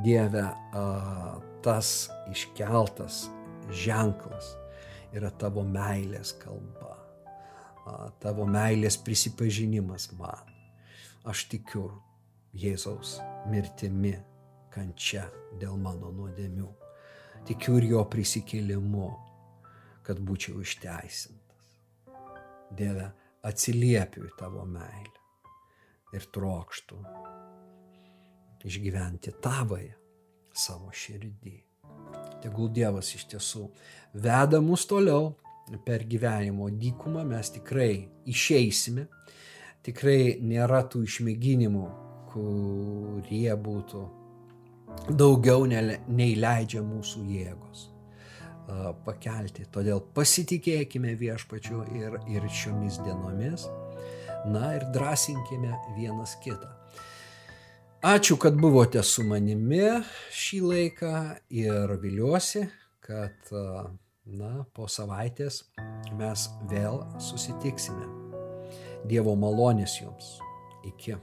Dieve, 0.01 0.47
tas 1.61 1.91
iškeltas 2.33 3.27
ženklas 3.69 4.55
yra 5.15 5.31
tavo 5.39 5.63
meilės 5.67 6.33
kalba, 6.41 6.95
tavo 8.23 8.45
meilės 8.49 8.97
prisipažinimas 9.01 10.09
man. 10.19 10.51
Aš 11.25 11.47
tikiu 11.49 11.87
Jėzaus 12.55 13.17
mirtimi, 13.51 14.13
kančia 14.71 15.25
dėl 15.59 15.77
mano 15.81 16.11
nuodėmių. 16.13 16.69
Tikiu 17.45 17.79
ir 17.79 17.89
jo 17.89 18.03
prisikėlimu, 18.09 19.09
kad 20.05 20.21
būčiau 20.21 20.61
išteisintas. 20.63 21.75
Dieve, 22.75 23.09
atsiliepiu 23.45 24.25
į 24.25 24.33
tavo 24.39 24.65
meilę 24.69 25.21
ir 26.15 26.25
trokštų 26.33 26.99
išgyventi 28.65 29.35
tavoje 29.43 29.93
savo 30.55 30.89
širdį. 30.93 31.55
Tegul 32.45 32.69
Dievas 32.73 33.09
iš 33.17 33.25
tiesų 33.31 33.65
veda 34.21 34.61
mus 34.61 34.85
toliau 34.85 35.33
per 35.85 36.05
gyvenimo 36.05 36.69
dykumą, 36.69 37.23
mes 37.25 37.49
tikrai 37.55 38.05
išeisime, 38.29 39.07
tikrai 39.85 40.37
nėra 40.45 40.83
tų 40.89 41.01
išmėginimų, 41.07 41.87
kurie 42.29 43.49
būtų 43.65 44.03
daugiau 45.17 45.65
nei 45.65 46.35
leidžia 46.37 46.85
mūsų 46.85 47.25
jėgos 47.33 47.89
pakelti. 49.05 49.65
Todėl 49.73 50.01
pasitikėkime 50.15 51.13
viešpačiu 51.17 51.83
ir, 51.97 52.17
ir 52.29 52.47
šiomis 52.49 53.01
dienomis, 53.05 53.67
na 54.49 54.75
ir 54.77 54.87
drąsinkime 54.93 55.73
vienas 55.97 56.37
kitą. 56.43 56.69
Ačiū, 58.05 58.35
kad 58.37 58.53
buvote 58.53 59.01
su 59.01 59.23
manimi 59.25 59.79
šį 60.29 60.59
laiką 60.61 61.13
ir 61.49 61.93
viliuosi, 62.03 62.61
kad 63.01 63.49
na, 64.29 64.51
po 64.77 64.85
savaitės 64.85 65.63
mes 66.19 66.43
vėl 66.69 67.01
susitiksime. 67.17 68.05
Dievo 69.09 69.33
malonės 69.33 69.97
jums. 70.03 70.35
Iki. 70.85 71.17